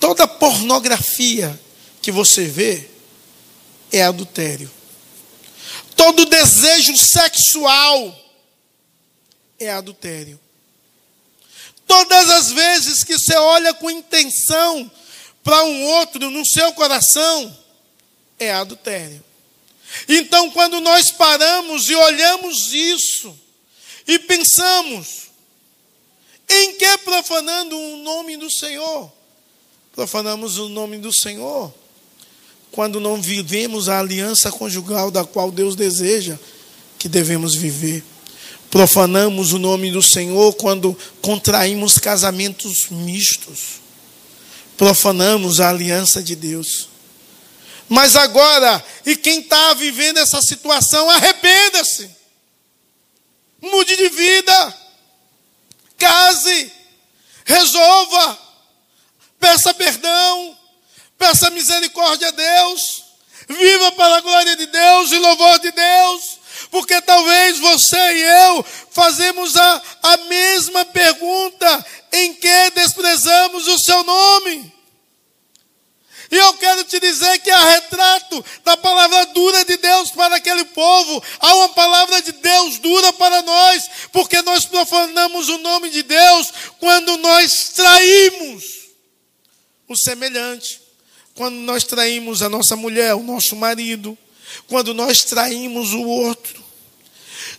Toda 0.00 0.26
pornografia 0.26 1.60
que 2.00 2.12
você 2.12 2.44
vê 2.44 2.88
é 3.92 4.02
adultério. 4.02 4.70
Todo 5.96 6.24
desejo 6.24 6.96
sexual 6.96 8.16
é 9.58 9.70
adultério. 9.70 10.40
Todas 11.88 12.30
as 12.30 12.52
vezes 12.52 13.02
que 13.02 13.18
você 13.18 13.34
olha 13.34 13.74
com 13.74 13.90
intenção 13.90 14.88
para 15.42 15.64
um 15.64 15.84
outro 15.84 16.30
no 16.30 16.46
seu 16.46 16.72
coração, 16.74 17.58
é 18.38 18.52
adultério. 18.52 19.24
Então, 20.06 20.50
quando 20.50 20.80
nós 20.80 21.10
paramos 21.10 21.88
e 21.88 21.94
olhamos 21.94 22.72
isso 22.72 23.34
e 24.06 24.18
pensamos, 24.18 25.28
em 26.48 26.74
que 26.74 26.98
profanando 26.98 27.76
o 27.76 27.96
nome 27.96 28.36
do 28.36 28.50
Senhor? 28.50 29.10
Profanamos 29.92 30.58
o 30.58 30.68
nome 30.68 30.98
do 30.98 31.12
Senhor 31.12 31.72
quando 32.70 33.00
não 33.00 33.20
vivemos 33.20 33.88
a 33.88 33.98
aliança 33.98 34.52
conjugal 34.52 35.10
da 35.10 35.24
qual 35.24 35.50
Deus 35.50 35.74
deseja 35.74 36.38
que 36.98 37.08
devemos 37.08 37.54
viver. 37.54 38.04
Profanamos 38.70 39.52
o 39.52 39.58
nome 39.58 39.90
do 39.90 40.02
Senhor 40.02 40.54
quando 40.54 40.96
contraímos 41.22 41.98
casamentos 41.98 42.88
mistos. 42.90 43.80
Profanamos 44.76 45.60
a 45.60 45.70
aliança 45.70 46.22
de 46.22 46.36
Deus. 46.36 46.88
Mas 47.88 48.14
agora, 48.14 48.84
e 49.06 49.16
quem 49.16 49.40
está 49.40 49.72
vivendo 49.74 50.18
essa 50.18 50.42
situação, 50.42 51.08
arrependa-se. 51.08 52.10
Mude 53.62 53.96
de 53.96 54.08
vida. 54.10 54.78
Case. 55.96 56.72
Resolva. 57.44 58.38
Peça 59.40 59.72
perdão. 59.72 60.56
Peça 61.16 61.50
misericórdia 61.50 62.28
a 62.28 62.32
Deus. 62.32 63.04
Viva 63.48 63.92
para 63.92 64.16
a 64.16 64.20
glória 64.20 64.56
de 64.56 64.66
Deus 64.66 65.10
e 65.10 65.18
louvor 65.18 65.58
de 65.58 65.72
Deus. 65.72 65.87
Porque 66.88 67.02
talvez 67.02 67.58
você 67.58 67.98
e 67.98 68.22
eu 68.22 68.64
fazemos 68.92 69.54
a, 69.58 69.82
a 70.04 70.16
mesma 70.24 70.86
pergunta 70.86 71.86
em 72.10 72.32
que 72.32 72.70
desprezamos 72.70 73.68
o 73.68 73.78
seu 73.78 74.02
nome. 74.04 74.72
E 76.30 76.36
eu 76.36 76.54
quero 76.54 76.84
te 76.84 76.98
dizer 76.98 77.40
que 77.40 77.50
há 77.50 77.62
retrato 77.72 78.42
da 78.64 78.74
palavra 78.74 79.26
dura 79.26 79.66
de 79.66 79.76
Deus 79.76 80.12
para 80.12 80.36
aquele 80.36 80.64
povo. 80.64 81.22
Há 81.40 81.54
uma 81.56 81.68
palavra 81.68 82.22
de 82.22 82.32
Deus 82.32 82.78
dura 82.78 83.12
para 83.12 83.42
nós, 83.42 83.90
porque 84.10 84.40
nós 84.40 84.64
profanamos 84.64 85.50
o 85.50 85.58
nome 85.58 85.90
de 85.90 86.02
Deus 86.02 86.50
quando 86.78 87.18
nós 87.18 87.68
traímos 87.74 88.64
o 89.86 89.94
semelhante. 89.94 90.80
Quando 91.34 91.56
nós 91.56 91.84
traímos 91.84 92.40
a 92.40 92.48
nossa 92.48 92.74
mulher, 92.76 93.14
o 93.14 93.22
nosso 93.22 93.54
marido, 93.56 94.16
quando 94.66 94.94
nós 94.94 95.24
traímos 95.24 95.92
o 95.92 96.02
outro, 96.02 96.67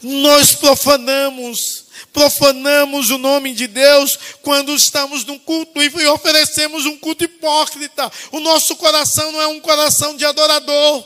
nós 0.01 0.55
profanamos, 0.55 1.85
profanamos 2.13 3.09
o 3.09 3.17
nome 3.17 3.53
de 3.53 3.67
Deus 3.67 4.17
quando 4.41 4.73
estamos 4.73 5.25
num 5.25 5.37
culto 5.37 5.81
e 5.81 6.07
oferecemos 6.07 6.85
um 6.85 6.97
culto 6.97 7.23
hipócrita. 7.23 8.09
O 8.31 8.39
nosso 8.39 8.75
coração 8.77 9.31
não 9.31 9.41
é 9.41 9.47
um 9.47 9.59
coração 9.59 10.15
de 10.15 10.25
adorador. 10.25 11.05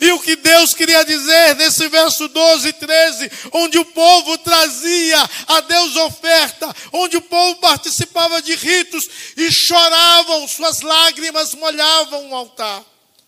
E 0.00 0.12
o 0.12 0.20
que 0.20 0.36
Deus 0.36 0.72
queria 0.72 1.04
dizer 1.04 1.56
nesse 1.56 1.88
verso 1.88 2.28
12 2.28 2.68
e 2.68 2.72
13, 2.74 3.30
onde 3.52 3.76
o 3.76 3.84
povo 3.84 4.38
trazia 4.38 5.18
a 5.48 5.60
Deus 5.62 5.96
oferta, 5.96 6.72
onde 6.92 7.16
o 7.16 7.22
povo 7.22 7.58
participava 7.58 8.40
de 8.40 8.54
ritos 8.54 9.08
e 9.36 9.50
choravam, 9.50 10.46
suas 10.46 10.82
lágrimas 10.82 11.54
molhavam 11.54 12.30
o 12.30 12.34
altar, 12.36 12.84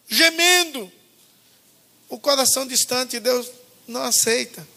gemendo. 0.06 0.92
O 2.08 2.18
coração 2.18 2.64
distante, 2.64 3.18
Deus 3.18 3.50
não 3.88 4.02
aceita 4.02 4.71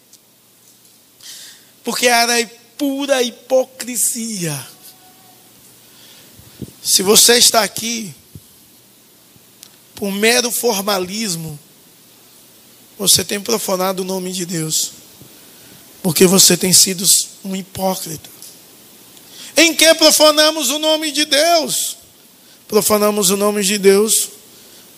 porque 1.86 2.08
era 2.08 2.34
pura 2.78 3.22
hipocrisia. 3.22 4.68
Se 6.84 7.04
você 7.04 7.38
está 7.38 7.64
aqui 7.64 8.14
por 9.94 10.12
mero 10.12 10.52
formalismo, 10.52 11.58
você 12.98 13.24
tem 13.24 13.40
profanado 13.40 14.02
o 14.02 14.06
nome 14.06 14.32
de 14.34 14.46
Deus, 14.46 14.92
porque 16.02 16.26
você 16.26 16.58
tem 16.58 16.74
sido 16.74 17.06
um 17.44 17.56
hipócrita. 17.56 18.30
Em 19.56 19.74
que 19.74 19.94
profanamos 19.96 20.70
o 20.72 20.80
nome 20.80 21.12
de 21.12 21.24
Deus? 21.24 21.98
Profanamos 22.68 23.30
o 23.30 23.38
nome 23.38 23.64
de 23.64 23.78
Deus 23.78 24.30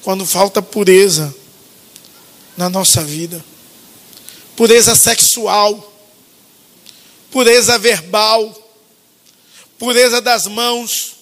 quando 0.02 0.26
falta 0.26 0.62
pureza 0.62 1.36
na 2.56 2.70
nossa 2.70 3.04
vida, 3.04 3.44
pureza 4.56 4.96
sexual 4.96 5.97
pureza 7.32 7.78
verbal, 7.78 8.56
pureza 9.78 10.22
das 10.22 10.48
mãos, 10.48 11.16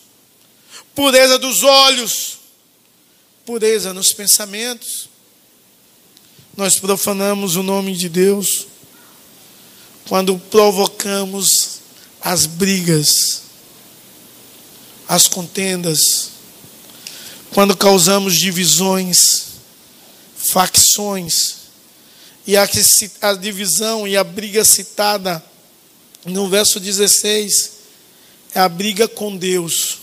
pureza 0.94 1.38
dos 1.38 1.64
olhos, 1.64 2.40
pureza 3.46 3.94
nos 3.94 4.14
pensamentos. 4.14 5.10
Nós 6.56 6.80
profanamos 6.80 7.56
o 7.56 7.64
nome 7.64 7.96
de 7.96 8.08
Deus 8.08 8.68
quando 10.08 10.38
provocamos 10.38 11.80
as 12.22 12.46
brigas, 12.46 13.42
as 15.08 15.28
contendas, 15.28 16.30
quando 17.54 17.76
causamos 17.76 18.36
divisões, 18.36 19.46
facções, 20.36 21.66
e 22.48 22.56
a, 22.56 22.68
a 23.22 23.34
divisão 23.34 24.08
e 24.08 24.16
a 24.16 24.24
briga 24.24 24.64
citada 24.64 25.44
no 26.26 26.50
verso 26.50 26.80
16, 26.80 27.72
é 28.54 28.60
a 28.60 28.68
briga 28.68 29.08
com 29.08 29.36
Deus. 29.36 30.00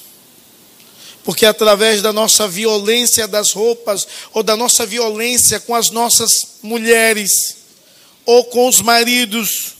Porque 1.24 1.46
através 1.46 2.02
da 2.02 2.12
nossa 2.12 2.48
violência 2.48 3.28
das 3.28 3.52
roupas, 3.52 4.06
ou 4.32 4.42
da 4.42 4.56
nossa 4.56 4.84
violência 4.84 5.60
com 5.60 5.74
as 5.74 5.90
nossas 5.90 6.58
mulheres, 6.62 7.56
ou 8.24 8.44
com 8.44 8.68
os 8.68 8.80
maridos, 8.80 9.74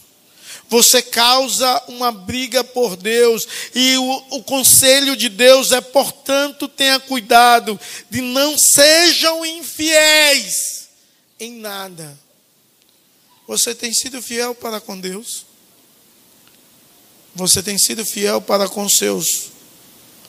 você 0.68 1.02
causa 1.02 1.83
uma 1.88 2.11
briga 2.11 2.64
por 2.64 2.96
Deus. 2.96 3.46
E 3.74 3.96
o, 3.98 4.24
o, 4.31 4.42
conselho 4.42 5.16
de 5.16 5.28
Deus 5.28 5.70
é, 5.70 5.81
portanto, 5.81 6.66
tenha 6.66 6.98
cuidado 6.98 7.78
de 8.09 8.20
não 8.20 8.57
sejam 8.57 9.44
infiéis 9.44 10.88
em 11.38 11.52
nada. 11.59 12.18
Você 13.46 13.74
tem 13.74 13.92
sido 13.92 14.22
fiel 14.22 14.55
para 14.55 14.81
com 14.81 14.98
Deus? 14.98 15.44
Você 17.35 17.62
tem 17.62 17.79
sido 17.79 18.05
fiel 18.05 18.42
para 18.42 18.68
com 18.68 18.87
seus 18.88 19.51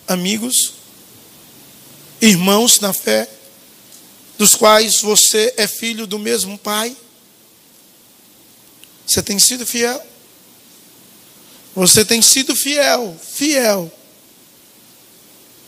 amigos, 0.08 0.74
irmãos 2.22 2.80
na 2.80 2.94
fé, 2.94 3.30
dos 4.38 4.56
quais 4.56 5.02
você 5.02 5.54
é 5.58 5.68
filho 5.68 6.08
do 6.08 6.18
mesmo 6.18 6.58
pai? 6.58 6.96
Você 9.06 9.22
tem 9.22 9.38
sido 9.38 9.66
fiel? 9.66 10.02
Você 11.76 12.06
tem 12.06 12.22
sido 12.22 12.56
fiel, 12.56 13.20
fiel 13.22 13.92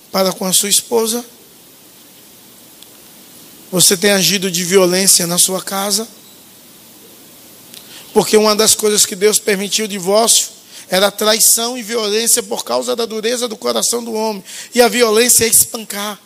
para 0.09 0.31
com 0.31 0.45
a 0.45 0.53
sua 0.53 0.69
esposa? 0.69 1.25
Você 3.71 3.97
tem 3.97 4.11
agido 4.11 4.49
de 4.49 4.63
violência 4.63 5.27
na 5.27 5.37
sua 5.37 5.61
casa? 5.61 6.07
Porque 8.13 8.37
uma 8.37 8.55
das 8.55 8.73
coisas 8.73 9.05
que 9.05 9.17
Deus 9.17 9.37
permitiu 9.37 9.83
o 9.83 9.89
divórcio 9.89 10.54
era 10.89 11.11
traição 11.11 11.77
e 11.77 11.81
violência 11.81 12.43
por 12.43 12.63
causa 12.63 12.95
da 12.95 13.05
dureza 13.05 13.47
do 13.47 13.57
coração 13.57 14.03
do 14.03 14.13
homem. 14.13 14.43
E 14.73 14.81
a 14.81 14.87
violência 14.87 15.45
é 15.45 15.47
espancar. 15.47 16.19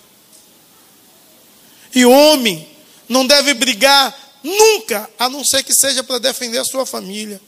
E 1.93 2.05
o 2.05 2.11
homem 2.11 2.67
não 3.07 3.25
deve 3.25 3.53
brigar 3.53 4.15
nunca, 4.43 5.09
a 5.17 5.29
não 5.29 5.43
ser 5.43 5.63
que 5.63 5.73
seja 5.73 6.03
para 6.03 6.19
defender 6.19 6.59
a 6.59 6.65
sua 6.65 6.85
família. 6.85 7.41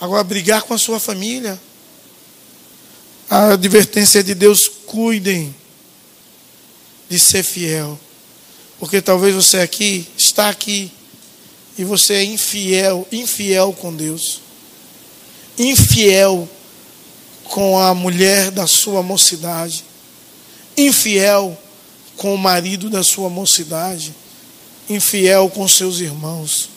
Agora, 0.00 0.24
brigar 0.24 0.62
com 0.62 0.74
a 0.74 0.78
sua 0.78 0.98
família. 0.98 1.60
A 3.30 3.52
advertência 3.52 4.22
de 4.22 4.34
Deus: 4.34 4.68
cuidem 4.68 5.54
de 7.08 7.18
ser 7.18 7.42
fiel. 7.42 7.98
Porque 8.78 9.00
talvez 9.00 9.34
você 9.34 9.58
aqui, 9.58 10.06
está 10.18 10.48
aqui, 10.48 10.92
e 11.76 11.84
você 11.84 12.14
é 12.14 12.24
infiel, 12.24 13.06
infiel 13.10 13.72
com 13.72 13.94
Deus. 13.94 14.40
Infiel 15.58 16.48
com 17.44 17.78
a 17.78 17.94
mulher 17.94 18.50
da 18.50 18.66
sua 18.66 19.02
mocidade. 19.02 19.84
Infiel 20.76 21.56
com 22.16 22.34
o 22.34 22.38
marido 22.38 22.88
da 22.88 23.02
sua 23.02 23.28
mocidade. 23.28 24.14
Infiel 24.88 25.48
com 25.50 25.66
seus 25.66 26.00
irmãos. 26.00 26.70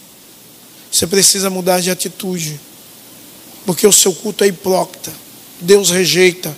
Você 0.91 1.05
precisa 1.05 1.49
mudar 1.49 1.79
de 1.79 1.91
atitude 1.91 2.59
porque 3.67 3.85
o 3.85 3.91
seu 3.91 4.13
culto 4.13 4.45
é 4.45 4.47
hipócrita. 4.47 5.11
Deus 5.59 5.89
rejeita. 5.89 6.55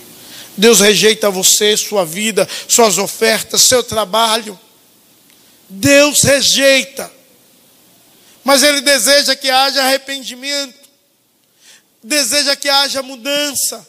Deus 0.56 0.78
rejeita 0.78 1.28
você, 1.28 1.76
sua 1.76 2.04
vida, 2.04 2.48
suas 2.68 2.98
ofertas, 2.98 3.62
seu 3.62 3.82
trabalho. 3.82 4.58
Deus 5.68 6.22
rejeita. 6.22 7.10
Mas 8.44 8.62
Ele 8.62 8.80
deseja 8.80 9.36
que 9.36 9.50
haja 9.50 9.82
arrependimento, 9.82 10.88
deseja 12.02 12.56
que 12.56 12.68
haja 12.68 13.02
mudança, 13.02 13.86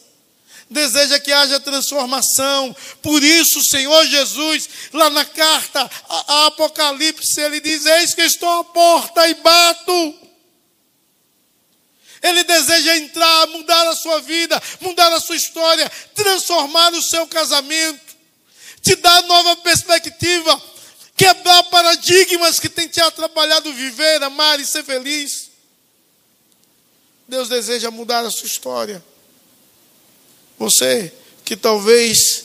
deseja 0.68 1.18
que 1.18 1.32
haja 1.32 1.60
transformação. 1.60 2.74
Por 3.02 3.22
isso, 3.22 3.60
o 3.60 3.64
Senhor 3.64 4.06
Jesus, 4.06 4.68
lá 4.92 5.10
na 5.10 5.24
carta 5.24 5.90
a 6.08 6.46
Apocalipse, 6.46 7.40
Ele 7.40 7.60
diz: 7.60 7.86
Eis 7.86 8.14
que 8.14 8.22
estou 8.22 8.48
à 8.60 8.64
porta 8.64 9.28
e 9.28 9.34
bato. 9.34 10.22
Ele 12.22 12.44
deseja 12.44 12.96
entrar, 12.98 13.48
mudar 13.48 13.88
a 13.88 13.96
sua 13.96 14.20
vida, 14.20 14.62
mudar 14.80 15.12
a 15.12 15.18
sua 15.18 15.34
história, 15.34 15.90
transformar 16.14 16.92
o 16.92 17.02
seu 17.02 17.26
casamento, 17.26 18.16
te 18.80 18.94
dar 18.94 19.22
nova 19.22 19.56
perspectiva, 19.56 20.62
quebrar 21.16 21.62
paradigmas 21.64 22.58
que 22.58 22.68
têm 22.68 22.88
te 22.88 23.00
atrapalhado 23.00 23.72
viver, 23.72 24.22
amar 24.22 24.58
e 24.60 24.66
ser 24.66 24.84
feliz. 24.84 25.50
Deus 27.28 27.48
deseja 27.48 27.90
mudar 27.90 28.24
a 28.24 28.30
sua 28.30 28.46
história. 28.46 29.02
Você 30.58 31.12
que 31.44 31.56
talvez 31.56 32.44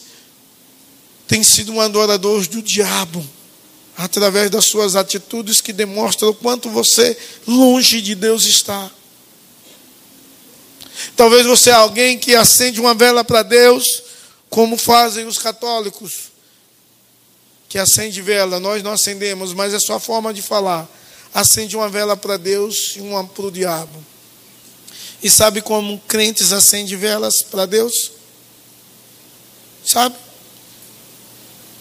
tem 1.28 1.44
sido 1.44 1.74
um 1.74 1.82
adorador 1.82 2.48
do 2.48 2.62
diabo, 2.62 3.28
através 3.98 4.50
das 4.50 4.66
suas 4.66 4.96
atitudes 4.96 5.60
que 5.60 5.74
demonstram 5.74 6.30
o 6.30 6.34
quanto 6.34 6.70
você 6.70 7.18
longe 7.46 8.02
de 8.02 8.16
Deus 8.16 8.46
está. 8.46 8.90
Talvez 11.16 11.46
você 11.46 11.70
é 11.70 11.74
alguém 11.74 12.18
que 12.18 12.36
acende 12.36 12.80
uma 12.80 12.94
vela 12.94 13.24
para 13.24 13.44
Deus, 13.44 14.04
como 14.50 14.78
fazem 14.78 15.26
os 15.26 15.38
católicos, 15.38 16.27
que 17.70 17.78
acende 17.78 18.22
vela. 18.22 18.60
Nós 18.60 18.82
não 18.82 18.92
acendemos, 18.92 19.54
mas 19.54 19.74
é 19.74 19.80
só 19.80 19.96
a 19.96 20.00
forma 20.00 20.34
de 20.34 20.42
falar. 20.42 20.88
Acende 21.34 21.76
uma 21.76 21.90
vela 21.90 22.16
para 22.16 22.38
Deus 22.38 22.96
e 22.96 23.02
uma 23.02 23.26
para 23.26 23.46
o 23.46 23.52
diabo. 23.52 24.04
E 25.22 25.30
sabe 25.30 25.62
como 25.62 26.00
crentes 26.08 26.52
acendem 26.52 26.96
velas 26.96 27.42
para 27.44 27.66
Deus? 27.66 28.12
Sabe? 29.86 30.16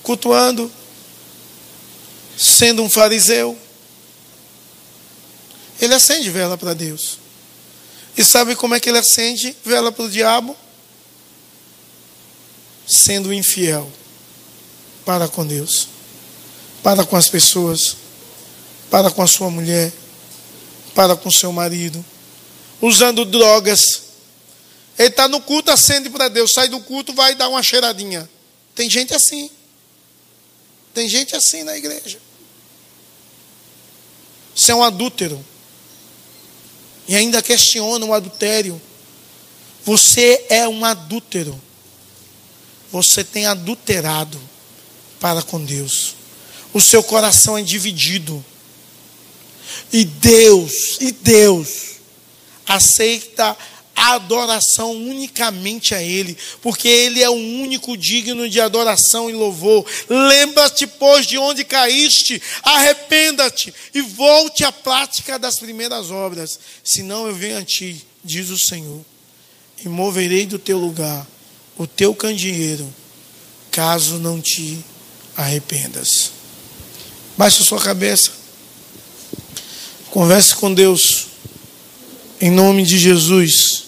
Cultuando, 0.02 0.70
sendo 2.38 2.82
um 2.82 2.90
fariseu. 2.90 3.56
Ele 5.80 5.94
acende 5.94 6.30
vela 6.30 6.56
para 6.56 6.72
Deus. 6.72 7.18
E 8.16 8.24
sabe 8.24 8.56
como 8.56 8.74
é 8.74 8.80
que 8.80 8.88
ele 8.88 8.98
acende 8.98 9.54
vela 9.64 9.92
para 9.92 10.04
o 10.04 10.10
diabo? 10.10 10.56
Sendo 12.86 13.32
infiel 13.32 13.90
para 15.06 15.28
com 15.28 15.46
Deus, 15.46 15.86
para 16.82 17.04
com 17.04 17.14
as 17.14 17.28
pessoas, 17.28 17.96
para 18.90 19.08
com 19.08 19.22
a 19.22 19.26
sua 19.28 19.48
mulher, 19.48 19.92
para 20.96 21.14
com 21.14 21.30
seu 21.30 21.52
marido, 21.52 22.04
usando 22.82 23.24
drogas. 23.24 24.02
Ele 24.98 25.08
está 25.08 25.28
no 25.28 25.40
culto, 25.40 25.70
acende 25.70 26.10
para 26.10 26.26
Deus, 26.26 26.52
sai 26.52 26.68
do 26.68 26.80
culto, 26.80 27.14
vai 27.14 27.36
dar 27.36 27.48
uma 27.48 27.62
cheiradinha. 27.62 28.28
Tem 28.74 28.90
gente 28.90 29.14
assim. 29.14 29.48
Tem 30.92 31.08
gente 31.08 31.36
assim 31.36 31.62
na 31.62 31.76
igreja. 31.76 32.18
Isso 34.54 34.72
é 34.72 34.74
um 34.74 34.82
adúltero 34.82 35.44
e 37.06 37.14
ainda 37.14 37.40
questiona 37.40 38.04
o 38.04 38.12
adultério. 38.12 38.80
Você 39.84 40.46
é 40.48 40.66
um 40.66 40.84
adúltero. 40.84 41.60
Você 42.90 43.22
tem 43.22 43.46
adulterado 43.46 44.40
para 45.26 45.42
com 45.42 45.64
Deus. 45.64 46.14
O 46.72 46.80
seu 46.80 47.02
coração 47.02 47.58
é 47.58 47.62
dividido. 47.62 48.44
E 49.92 50.04
Deus, 50.04 50.98
e 51.00 51.10
Deus 51.10 51.96
aceita 52.64 53.56
adoração 53.96 54.92
unicamente 54.92 55.96
a 55.96 56.02
Ele, 56.02 56.38
porque 56.62 56.86
Ele 56.86 57.24
é 57.24 57.28
o 57.28 57.32
único 57.32 57.96
digno 57.96 58.48
de 58.48 58.60
adoração 58.60 59.28
e 59.28 59.32
louvor. 59.32 59.84
Lembra-te, 60.08 60.86
pois, 60.86 61.26
de 61.26 61.36
onde 61.36 61.64
caíste, 61.64 62.40
arrependa-te 62.62 63.74
e 63.92 64.02
volte 64.02 64.62
à 64.62 64.70
prática 64.70 65.40
das 65.40 65.58
primeiras 65.58 66.08
obras, 66.08 66.56
senão 66.84 67.26
eu 67.26 67.34
venho 67.34 67.58
a 67.58 67.64
ti, 67.64 68.06
diz 68.22 68.48
o 68.50 68.58
Senhor, 68.58 69.04
e 69.84 69.88
moverei 69.88 70.46
do 70.46 70.58
teu 70.58 70.78
lugar 70.78 71.26
o 71.76 71.84
teu 71.84 72.14
candeeiro, 72.14 72.88
caso 73.72 74.18
não 74.18 74.40
te 74.40 74.84
arrependas. 75.36 76.32
Baixe 77.36 77.62
sua 77.62 77.80
cabeça, 77.80 78.30
converse 80.10 80.54
com 80.54 80.72
Deus, 80.72 81.26
em 82.40 82.50
nome 82.50 82.82
de 82.82 82.98
Jesus 82.98 83.84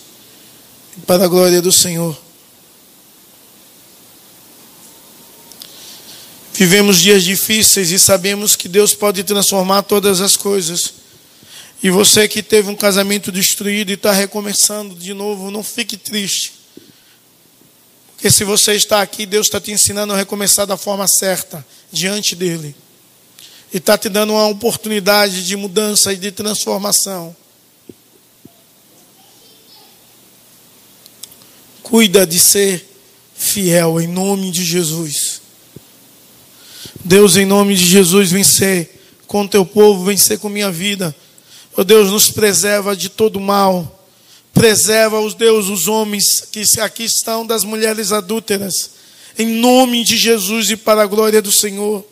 para 1.06 1.24
a 1.24 1.28
glória 1.28 1.62
do 1.62 1.72
Senhor. 1.72 2.16
Vivemos 6.52 6.98
dias 6.98 7.22
difíceis 7.22 7.92
e 7.92 7.98
sabemos 7.98 8.56
que 8.56 8.68
Deus 8.68 8.92
pode 8.92 9.22
transformar 9.22 9.82
todas 9.82 10.20
as 10.20 10.36
coisas. 10.36 10.92
E 11.80 11.88
você 11.88 12.26
que 12.26 12.42
teve 12.42 12.68
um 12.68 12.74
casamento 12.74 13.30
destruído 13.30 13.90
e 13.90 13.94
está 13.94 14.10
recomeçando 14.10 14.96
de 14.96 15.14
novo, 15.14 15.52
não 15.52 15.62
fique 15.62 15.96
triste. 15.96 16.57
Porque 18.18 18.32
se 18.32 18.42
você 18.42 18.74
está 18.74 19.00
aqui, 19.00 19.24
Deus 19.24 19.46
está 19.46 19.60
te 19.60 19.70
ensinando 19.70 20.12
a 20.12 20.16
recomeçar 20.16 20.66
da 20.66 20.76
forma 20.76 21.06
certa, 21.06 21.64
diante 21.92 22.34
dEle. 22.34 22.74
E 23.72 23.76
está 23.76 23.96
te 23.96 24.08
dando 24.08 24.32
uma 24.32 24.48
oportunidade 24.48 25.46
de 25.46 25.54
mudança 25.54 26.12
e 26.12 26.16
de 26.16 26.32
transformação. 26.32 27.34
Cuida 31.80 32.26
de 32.26 32.40
ser 32.40 32.92
fiel 33.36 34.00
em 34.00 34.08
nome 34.08 34.50
de 34.50 34.64
Jesus. 34.64 35.40
Deus, 37.04 37.36
em 37.36 37.46
nome 37.46 37.76
de 37.76 37.86
Jesus, 37.86 38.32
vencer 38.32 39.00
com 39.28 39.46
teu 39.46 39.64
povo, 39.64 40.06
vencer 40.06 40.40
com 40.40 40.48
minha 40.48 40.72
vida. 40.72 41.14
Ó 41.76 41.84
Deus, 41.84 42.10
nos 42.10 42.32
preserva 42.32 42.96
de 42.96 43.08
todo 43.08 43.38
mal. 43.38 43.97
Preserva 44.58 45.20
os 45.20 45.34
Deus, 45.34 45.68
os 45.68 45.86
homens 45.86 46.40
que 46.40 46.64
aqui 46.80 47.04
estão, 47.04 47.46
das 47.46 47.62
mulheres 47.62 48.10
adúlteras. 48.10 48.90
Em 49.38 49.46
nome 49.46 50.02
de 50.02 50.16
Jesus 50.16 50.68
e 50.68 50.76
para 50.76 51.02
a 51.02 51.06
glória 51.06 51.40
do 51.40 51.52
Senhor. 51.52 52.04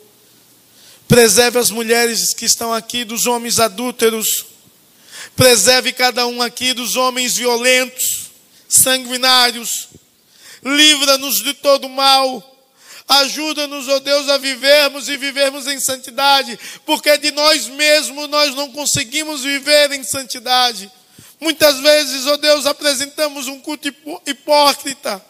Preserve 1.09 1.59
as 1.59 1.69
mulheres 1.69 2.33
que 2.33 2.45
estão 2.45 2.73
aqui, 2.73 3.03
dos 3.03 3.27
homens 3.27 3.59
adúlteros. 3.59 4.45
Preserve 5.35 5.91
cada 5.91 6.25
um 6.25 6.41
aqui 6.41 6.71
dos 6.71 6.95
homens 6.95 7.35
violentos, 7.35 8.31
sanguinários. 8.69 9.89
Livra-nos 10.63 11.43
de 11.43 11.53
todo 11.53 11.89
mal. 11.89 12.41
Ajuda-nos, 13.09 13.89
ó 13.89 13.97
oh 13.97 13.99
Deus, 13.99 14.29
a 14.29 14.37
vivermos 14.37 15.09
e 15.09 15.17
vivermos 15.17 15.67
em 15.67 15.81
santidade, 15.81 16.57
porque 16.85 17.17
de 17.17 17.31
nós 17.31 17.67
mesmos 17.67 18.29
nós 18.29 18.55
não 18.55 18.71
conseguimos 18.71 19.43
viver 19.43 19.91
em 19.91 20.03
santidade. 20.05 20.89
Muitas 21.39 21.79
vezes, 21.79 22.25
ó 22.25 22.33
oh 22.33 22.37
Deus, 22.37 22.65
apresentamos 22.65 23.47
um 23.47 23.59
culto 23.59 23.87
hipócrita. 24.25 25.23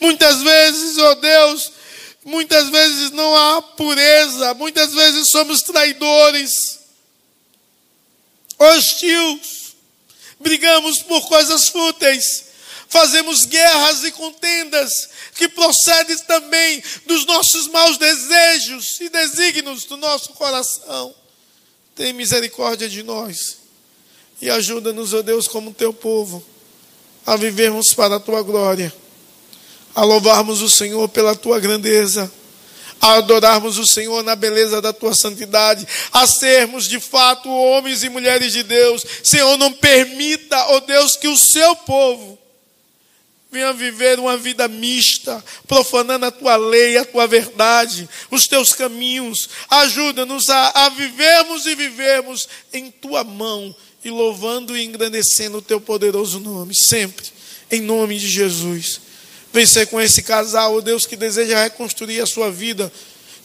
Muitas 0.00 0.42
vezes, 0.42 0.98
ó 0.98 1.10
oh 1.10 1.14
Deus, 1.16 1.72
muitas 2.24 2.70
vezes 2.70 3.10
não 3.10 3.36
há 3.36 3.62
pureza, 3.62 4.54
muitas 4.54 4.92
vezes 4.94 5.28
somos 5.28 5.62
traidores, 5.62 6.80
hostis, 8.58 9.74
brigamos 10.38 11.02
por 11.02 11.28
coisas 11.28 11.68
fúteis 11.68 12.50
fazemos 12.90 13.46
guerras 13.46 14.02
e 14.02 14.10
contendas 14.10 15.08
que 15.36 15.48
procedem 15.48 16.18
também 16.18 16.82
dos 17.06 17.24
nossos 17.24 17.68
maus 17.68 17.96
desejos 17.96 19.00
e 19.00 19.08
desígnios 19.08 19.84
do 19.84 19.96
nosso 19.96 20.30
coração. 20.30 21.14
Tem 21.94 22.12
misericórdia 22.12 22.88
de 22.88 23.04
nós 23.04 23.59
e 24.40 24.48
ajuda-nos, 24.50 25.12
ó 25.12 25.22
Deus, 25.22 25.46
como 25.46 25.74
teu 25.74 25.92
povo, 25.92 26.44
a 27.26 27.36
vivermos 27.36 27.92
para 27.92 28.16
a 28.16 28.20
tua 28.20 28.42
glória, 28.42 28.92
a 29.94 30.04
louvarmos 30.04 30.62
o 30.62 30.70
Senhor 30.70 31.08
pela 31.08 31.34
tua 31.34 31.60
grandeza 31.60 32.30
a 33.00 33.14
adorarmos 33.14 33.78
o 33.78 33.86
Senhor 33.86 34.22
na 34.22 34.36
beleza 34.36 34.80
da 34.80 34.92
tua 34.92 35.14
santidade, 35.14 35.86
a 36.12 36.26
sermos 36.26 36.86
de 36.86 37.00
fato 37.00 37.48
homens 37.48 38.04
e 38.04 38.10
mulheres 38.10 38.52
de 38.52 38.62
Deus. 38.62 39.04
Senhor, 39.22 39.56
não 39.56 39.72
permita, 39.72 40.56
ó 40.66 40.76
oh 40.76 40.80
Deus, 40.80 41.16
que 41.16 41.28
o 41.28 41.36
seu 41.36 41.74
povo 41.76 42.38
venha 43.50 43.72
viver 43.72 44.20
uma 44.20 44.36
vida 44.36 44.68
mista, 44.68 45.42
profanando 45.66 46.26
a 46.26 46.30
tua 46.30 46.56
lei, 46.56 46.96
a 46.98 47.04
tua 47.04 47.26
verdade, 47.26 48.08
os 48.30 48.46
teus 48.46 48.74
caminhos. 48.74 49.48
Ajuda-nos 49.68 50.50
a, 50.50 50.86
a 50.86 50.88
vivermos 50.90 51.66
e 51.66 51.74
vivermos 51.74 52.48
em 52.72 52.90
tua 52.90 53.24
mão 53.24 53.74
e 54.04 54.10
louvando 54.10 54.76
e 54.76 54.84
engrandecendo 54.84 55.58
o 55.58 55.62
teu 55.62 55.80
poderoso 55.80 56.40
nome, 56.40 56.74
sempre, 56.74 57.26
em 57.70 57.80
nome 57.80 58.18
de 58.18 58.28
Jesus. 58.28 59.00
Vencer 59.52 59.86
com 59.88 60.00
esse 60.00 60.22
casal, 60.22 60.74
oh 60.74 60.80
Deus, 60.80 61.06
que 61.06 61.16
deseja 61.16 61.62
reconstruir 61.62 62.20
a 62.20 62.26
sua 62.26 62.50
vida 62.50 62.90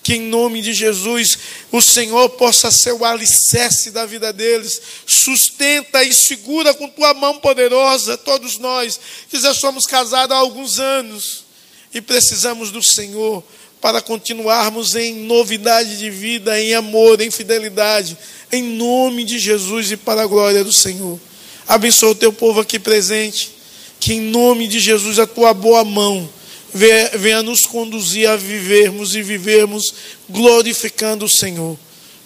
que 0.06 0.14
em 0.14 0.22
nome 0.22 0.62
de 0.62 0.72
Jesus 0.72 1.36
o 1.72 1.82
Senhor 1.82 2.30
possa 2.30 2.70
ser 2.70 2.94
o 2.94 3.04
alicerce 3.04 3.90
da 3.90 4.06
vida 4.06 4.32
deles, 4.32 4.80
sustenta 5.08 6.04
e 6.04 6.14
segura 6.14 6.76
com 6.76 6.88
tua 6.88 7.12
mão 7.16 7.40
poderosa 7.40 8.16
todos 8.16 8.60
nós 8.60 9.00
que 9.28 9.40
já 9.40 9.52
somos 9.52 9.88
casados 9.88 10.36
há 10.36 10.40
alguns 10.40 10.80
anos 10.80 11.46
e 11.92 12.00
precisamos 12.02 12.70
do 12.70 12.84
Senhor 12.84 13.44
para 13.86 14.02
continuarmos 14.02 14.96
em 14.96 15.14
novidade 15.14 16.00
de 16.00 16.10
vida, 16.10 16.60
em 16.60 16.74
amor, 16.74 17.22
em 17.22 17.30
fidelidade, 17.30 18.18
em 18.52 18.64
nome 18.64 19.24
de 19.24 19.38
Jesus 19.38 19.92
e 19.92 19.96
para 19.96 20.24
a 20.24 20.26
glória 20.26 20.64
do 20.64 20.74
Senhor. 20.74 21.20
Abençoa 21.68 22.10
o 22.10 22.16
teu 22.16 22.34
povo 22.34 22.60
aqui 22.60 22.80
presente, 22.80 23.52
que 24.00 24.14
em 24.14 24.22
nome 24.22 24.68
de 24.68 24.80
Jesus 24.80 25.20
a 25.20 25.28
tua 25.28 25.54
boa 25.54 25.84
mão 25.84 26.28
venha 26.74 27.44
nos 27.44 27.68
conduzir 27.68 28.28
a 28.28 28.36
vivermos 28.36 29.14
e 29.14 29.22
vivermos 29.22 29.94
glorificando 30.28 31.26
o 31.26 31.30
Senhor. 31.30 31.78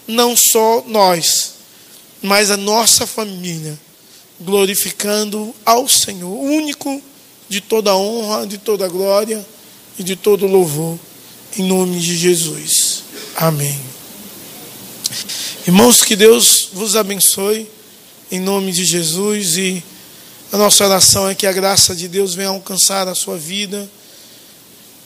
Não 0.08 0.34
só 0.34 0.82
nós, 0.86 1.56
mas 2.22 2.50
a 2.50 2.56
nossa 2.56 3.06
família, 3.06 3.78
glorificando 4.40 5.54
ao 5.66 5.86
Senhor, 5.86 6.40
único 6.40 7.02
de 7.50 7.60
toda 7.60 7.94
honra, 7.94 8.46
de 8.46 8.56
toda 8.56 8.88
glória 8.88 9.46
e 9.98 10.02
de 10.02 10.16
todo 10.16 10.46
louvor, 10.46 10.98
em 11.56 11.64
nome 11.64 11.98
de 11.98 12.16
Jesus. 12.16 13.02
Amém. 13.36 13.80
Irmãos, 15.66 16.02
que 16.02 16.16
Deus 16.16 16.68
vos 16.72 16.96
abençoe, 16.96 17.68
em 18.30 18.40
nome 18.40 18.72
de 18.72 18.84
Jesus, 18.84 19.56
e 19.56 19.82
a 20.52 20.56
nossa 20.56 20.84
oração 20.84 21.28
é 21.28 21.34
que 21.34 21.46
a 21.46 21.52
graça 21.52 21.94
de 21.94 22.08
Deus 22.08 22.34
venha 22.34 22.48
alcançar 22.48 23.08
a 23.08 23.14
sua 23.14 23.36
vida 23.36 23.88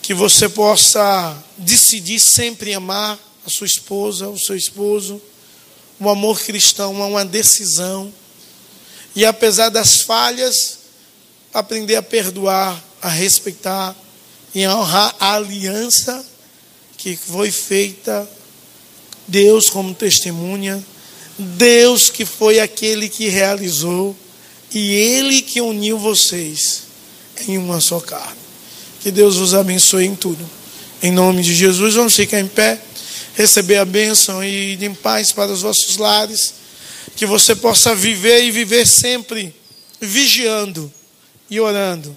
que 0.05 0.13
você 0.13 0.51
possa 0.51 1.35
decidir 1.57 2.21
sempre 2.21 2.75
amar 2.75 3.19
a 3.47 3.49
sua 3.49 3.67
esposa, 3.67 4.29
o 4.29 4.39
seu 4.39 4.55
esposo. 4.55 5.19
O 5.99 6.11
amor 6.11 6.39
cristão 6.41 7.03
é 7.03 7.07
uma 7.07 7.25
decisão. 7.25 8.13
E 9.17 9.25
apesar 9.25 9.71
das 9.71 10.03
falhas, 10.03 10.81
aprender 11.55 11.97
a 11.97 12.03
perdoar, 12.03 12.85
a 13.01 13.09
respeitar 13.09 13.97
e 14.55 14.63
a 14.63 14.77
honrar 14.77 15.17
a 15.19 15.37
aliança 15.37 16.23
que 17.05 17.19
foi 17.19 17.51
feita, 17.51 18.27
Deus 19.29 19.69
como 19.69 19.95
testemunha, 19.95 20.83
Deus 21.39 22.09
que 22.09 22.25
foi 22.25 22.61
aquele 22.61 23.11
que 23.11 23.29
realizou 23.29 24.17
e 24.73 24.95
Ele 24.95 25.43
que 25.43 25.61
uniu 25.61 25.99
vocês 25.99 26.85
em 27.47 27.59
uma 27.59 27.79
só 27.79 28.01
carne. 28.01 28.39
Que 29.03 29.11
Deus 29.11 29.37
vos 29.37 29.53
abençoe 29.53 30.07
em 30.07 30.17
tudo. 30.17 30.49
Em 31.03 31.13
nome 31.13 31.43
de 31.43 31.55
Jesus, 31.55 31.93
vamos 31.93 32.17
ficar 32.17 32.41
em 32.41 32.49
pé, 32.49 32.81
receber 33.35 33.77
a 33.77 33.85
bênção 33.85 34.43
e 34.43 34.73
ir 34.73 34.83
em 34.83 34.95
paz 34.95 35.31
para 35.31 35.53
os 35.53 35.61
vossos 35.61 35.99
lares. 35.99 36.55
Que 37.15 37.27
você 37.27 37.55
possa 37.55 37.95
viver 37.95 38.45
e 38.45 38.51
viver 38.51 38.87
sempre 38.87 39.55
vigiando 40.01 40.91
e 41.51 41.61
orando. 41.61 42.17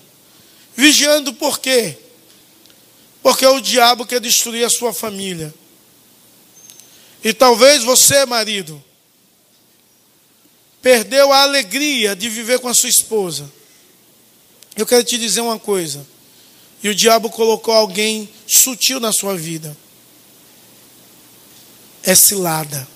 Vigiando 0.77 1.33
por 1.33 1.59
quê? 1.59 1.97
Porque 3.27 3.45
o 3.45 3.59
diabo 3.59 4.05
quer 4.05 4.21
destruir 4.21 4.63
a 4.63 4.69
sua 4.69 4.93
família. 4.93 5.53
E 7.21 7.33
talvez 7.33 7.83
você, 7.83 8.25
marido, 8.25 8.81
perdeu 10.81 11.33
a 11.33 11.41
alegria 11.41 12.15
de 12.15 12.29
viver 12.29 12.57
com 12.59 12.69
a 12.69 12.73
sua 12.73 12.87
esposa. 12.87 13.51
Eu 14.77 14.85
quero 14.85 15.03
te 15.03 15.17
dizer 15.17 15.41
uma 15.41 15.59
coisa. 15.59 16.07
E 16.81 16.87
o 16.87 16.95
diabo 16.95 17.29
colocou 17.29 17.73
alguém 17.73 18.29
sutil 18.47 18.97
na 18.97 19.11
sua 19.11 19.35
vida. 19.35 19.75
É 22.03 22.15
cilada. 22.15 22.87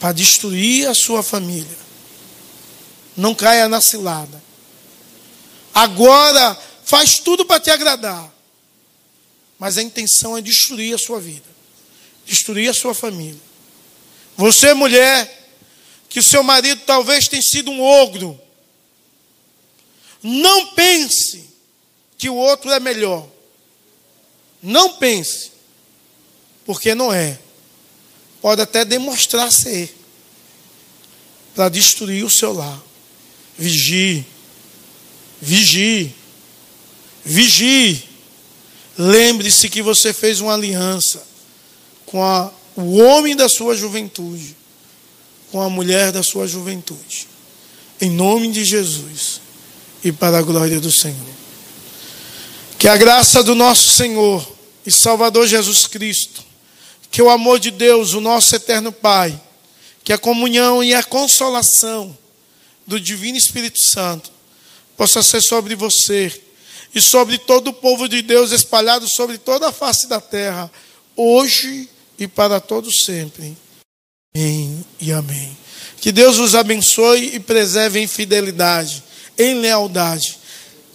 Para 0.00 0.12
destruir 0.12 0.88
a 0.88 0.94
sua 0.94 1.22
família. 1.22 1.78
Não 3.14 3.34
caia 3.34 3.68
na 3.68 3.82
cilada. 3.82 4.42
Agora 5.74 6.58
faz 6.82 7.18
tudo 7.18 7.44
para 7.44 7.60
te 7.60 7.68
agradar. 7.70 8.35
Mas 9.58 9.78
a 9.78 9.82
intenção 9.82 10.36
é 10.36 10.40
destruir 10.40 10.94
a 10.94 10.98
sua 10.98 11.20
vida. 11.20 11.46
Destruir 12.24 12.68
a 12.68 12.74
sua 12.74 12.94
família. 12.94 13.40
Você, 14.36 14.74
mulher, 14.74 15.48
que 16.08 16.20
o 16.20 16.22
seu 16.22 16.42
marido 16.42 16.82
talvez 16.84 17.28
tenha 17.28 17.42
sido 17.42 17.70
um 17.70 17.80
ogro. 17.80 18.38
Não 20.22 20.74
pense 20.74 21.48
que 22.18 22.28
o 22.28 22.34
outro 22.34 22.70
é 22.70 22.80
melhor. 22.80 23.26
Não 24.62 24.94
pense, 24.94 25.52
porque 26.64 26.94
não 26.94 27.12
é. 27.12 27.38
Pode 28.40 28.60
até 28.60 28.84
demonstrar 28.84 29.50
ser, 29.52 29.94
para 31.54 31.68
destruir 31.68 32.24
o 32.24 32.30
seu 32.30 32.52
lar. 32.52 32.82
Vigie, 33.56 34.26
vigie, 35.40 36.14
vigie. 37.24 38.15
Lembre-se 38.98 39.68
que 39.68 39.82
você 39.82 40.12
fez 40.12 40.40
uma 40.40 40.54
aliança 40.54 41.22
com 42.06 42.22
a, 42.22 42.50
o 42.74 42.96
homem 42.98 43.36
da 43.36 43.48
sua 43.48 43.76
juventude, 43.76 44.56
com 45.50 45.60
a 45.60 45.68
mulher 45.68 46.12
da 46.12 46.22
sua 46.22 46.46
juventude. 46.46 47.28
Em 48.00 48.10
nome 48.10 48.50
de 48.50 48.64
Jesus 48.64 49.40
e 50.02 50.12
para 50.12 50.38
a 50.38 50.42
glória 50.42 50.80
do 50.80 50.90
Senhor. 50.90 51.36
Que 52.78 52.88
a 52.88 52.96
graça 52.96 53.42
do 53.42 53.54
nosso 53.54 53.90
Senhor 53.90 54.46
e 54.84 54.90
Salvador 54.90 55.46
Jesus 55.46 55.86
Cristo, 55.86 56.44
que 57.10 57.20
o 57.20 57.30
amor 57.30 57.58
de 57.58 57.70
Deus, 57.70 58.14
o 58.14 58.20
nosso 58.20 58.54
eterno 58.54 58.92
Pai, 58.92 59.38
que 60.04 60.12
a 60.12 60.18
comunhão 60.18 60.84
e 60.84 60.94
a 60.94 61.02
consolação 61.02 62.16
do 62.86 63.00
Divino 63.00 63.36
Espírito 63.36 63.78
Santo 63.78 64.30
possa 64.96 65.22
ser 65.22 65.40
sobre 65.40 65.74
você 65.74 66.42
e 66.96 67.00
sobre 67.02 67.36
todo 67.36 67.68
o 67.68 67.74
povo 67.74 68.08
de 68.08 68.22
Deus 68.22 68.52
espalhado 68.52 69.06
sobre 69.06 69.36
toda 69.36 69.68
a 69.68 69.72
face 69.72 70.06
da 70.06 70.18
terra, 70.18 70.72
hoje 71.14 71.90
e 72.18 72.26
para 72.26 72.58
todo 72.58 72.90
sempre. 72.90 73.54
Amém 74.34 74.82
e 74.98 75.12
amém. 75.12 75.54
Que 76.00 76.10
Deus 76.10 76.38
os 76.38 76.54
abençoe 76.54 77.34
e 77.34 77.38
preserve 77.38 78.00
em 78.00 78.06
fidelidade, 78.06 79.04
em 79.36 79.60
lealdade. 79.60 80.38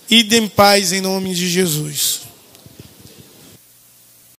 e 0.10 0.22
em 0.36 0.48
paz 0.48 0.92
em 0.92 1.02
nome 1.02 1.36
de 1.36 1.48
Jesus. 1.48 2.22